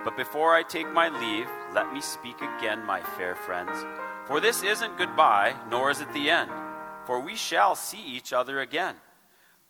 But 0.05 0.17
before 0.17 0.55
I 0.55 0.63
take 0.63 0.91
my 0.93 1.09
leave, 1.09 1.49
let 1.75 1.93
me 1.93 2.01
speak 2.01 2.37
again, 2.41 2.85
my 2.85 3.01
fair 3.01 3.35
friends. 3.35 3.85
For 4.27 4.41
this 4.41 4.63
isn't 4.63 4.99
goodbye, 4.99 5.55
nor 5.71 5.91
is 5.91 6.01
it 6.01 6.13
the 6.13 6.31
end, 6.31 6.51
for 7.05 7.21
we 7.21 7.37
shall 7.37 7.75
see 7.75 8.03
each 8.03 8.33
other 8.33 8.61
again. 8.61 8.97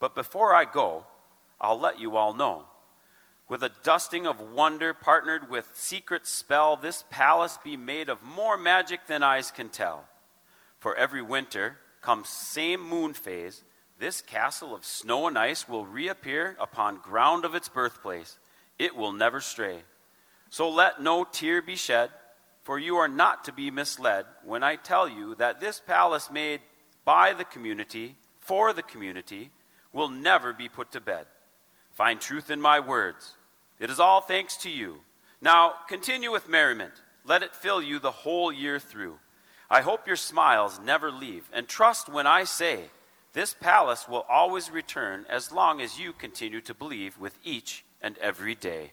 But 0.01 0.15
before 0.15 0.55
I 0.55 0.65
go, 0.65 1.05
I'll 1.61 1.79
let 1.79 1.99
you 2.01 2.17
all 2.17 2.35
know. 2.35 2.65
With 3.49 3.63
a 3.63 3.73
dusting 3.83 4.27
of 4.27 4.41
wonder 4.41 4.93
partnered 4.93 5.49
with 5.49 5.71
secret 5.73 6.27
spell, 6.27 6.77
this 6.77 7.05
palace 7.09 7.59
be 7.65 7.79
made 7.79 8.11
of 8.11 8.23
more 8.23 8.59
magic 8.59 9.07
than 9.07 9.23
eyes 9.23 9.51
can 9.51 9.71
tell. 9.71 10.05
For 10.79 10.95
every 10.95 11.23
winter, 11.23 11.79
come 12.03 12.25
same 12.27 12.81
moon 12.81 13.15
phase, 13.15 13.65
this 13.99 14.21
castle 14.21 14.75
of 14.75 14.85
snow 14.85 15.27
and 15.27 15.39
ice 15.39 15.67
will 15.67 15.87
reappear 15.87 16.57
upon 16.61 17.01
ground 17.01 17.47
of 17.47 17.55
its 17.55 17.71
birthplace. 17.71 18.39
It 18.79 18.95
will 18.95 19.13
never 19.13 19.41
stray. 19.41 19.79
So 20.51 20.69
let 20.69 21.01
no 21.03 21.25
tear 21.25 21.63
be 21.63 21.75
shed, 21.75 22.11
for 22.63 22.79
you 22.79 22.97
are 22.97 23.09
not 23.09 23.45
to 23.45 23.53
be 23.53 23.71
misled 23.71 24.27
when 24.45 24.63
I 24.63 24.77
tell 24.77 25.09
you 25.09 25.35
that 25.37 25.59
this 25.59 25.81
palace 25.81 26.31
made 26.31 26.61
by 27.07 27.33
the 27.33 27.45
community, 27.45 28.17
for 28.41 28.75
the 28.75 28.83
community, 28.83 29.51
will 29.93 30.11
never 30.11 30.53
be 30.53 30.69
put 30.69 30.93
to 30.93 31.01
bed. 31.01 31.25
Find 31.93 32.21
truth 32.21 32.51
in 32.51 32.61
my 32.61 32.79
words. 32.79 33.38
It 33.79 33.91
is 33.91 34.01
all 34.01 34.21
thanks 34.21 34.57
to 34.59 34.71
you. 34.71 35.03
Now 35.41 35.75
continue 35.89 36.33
with 36.33 36.49
merriment. 36.49 36.95
Let 37.25 37.45
it 37.45 37.55
fill 37.55 37.81
you 37.81 37.99
the 37.99 38.11
whole 38.11 38.51
year 38.51 38.81
through. 38.81 39.19
I 39.71 39.83
hope 39.83 40.07
your 40.07 40.17
smiles 40.17 40.81
never 40.83 41.13
leave, 41.13 41.49
and 41.53 41.69
trust 41.69 42.09
when 42.09 42.27
I 42.27 42.45
say, 42.45 42.91
this 43.35 43.55
palace 43.55 44.09
will 44.09 44.25
always 44.29 44.71
return 44.71 45.27
as 45.29 45.53
long 45.53 45.81
as 45.81 46.01
you 46.01 46.13
continue 46.13 46.61
to 46.63 46.75
believe 46.75 47.19
with 47.19 47.39
each 47.45 47.85
and 48.01 48.19
every 48.19 48.55
day. 48.55 48.93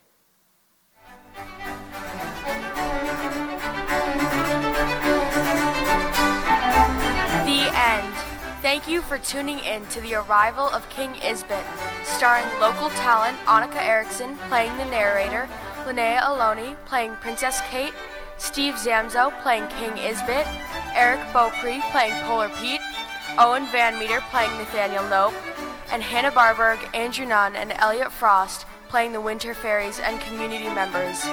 The 7.45 7.71
end. 7.73 8.34
Thank 8.65 8.87
you 8.87 9.03
for 9.03 9.19
tuning 9.19 9.59
in 9.59 9.85
to 9.89 10.01
the 10.01 10.15
arrival 10.15 10.67
of 10.69 10.89
King 10.89 11.13
Isbit, 11.17 11.63
starring 12.03 12.47
local 12.59 12.89
talent 12.89 13.37
Anika 13.45 13.79
Erickson 13.79 14.37
playing 14.49 14.75
the 14.77 14.85
narrator, 14.85 15.47
Linnea 15.85 16.17
Aelony 16.21 16.75
playing 16.85 17.13
Princess 17.17 17.61
Kate, 17.69 17.93
Steve 18.39 18.73
Zamzo 18.73 19.31
playing 19.43 19.67
King 19.67 19.91
Isbit, 19.91 20.47
Eric 20.95 21.19
Beaupre 21.31 21.79
playing 21.91 22.19
Polar 22.23 22.49
Pete, 22.59 22.81
Owen 23.37 23.67
VanMeter 23.67 24.21
playing 24.31 24.57
Nathaniel 24.57 25.07
Nope, 25.09 25.35
and 25.91 26.01
Hannah 26.01 26.31
Barberg, 26.31 26.79
Andrew 26.95 27.27
Nunn, 27.27 27.55
and 27.55 27.71
Elliot 27.73 28.11
Frost 28.11 28.65
playing 28.87 29.13
the 29.13 29.21
Winter 29.21 29.53
Fairies 29.53 29.99
and 29.99 30.19
community 30.21 30.73
members. 30.73 31.23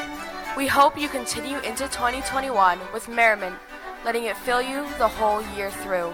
We 0.55 0.67
hope 0.67 0.99
you 0.99 1.09
continue 1.09 1.61
into 1.61 1.85
2021 1.85 2.79
with 2.93 3.09
merriment, 3.09 3.57
letting 4.05 4.25
it 4.25 4.37
fill 4.37 4.61
you 4.61 4.87
the 4.99 5.09
whole 5.09 5.41
year 5.57 5.71
through. 5.71 6.13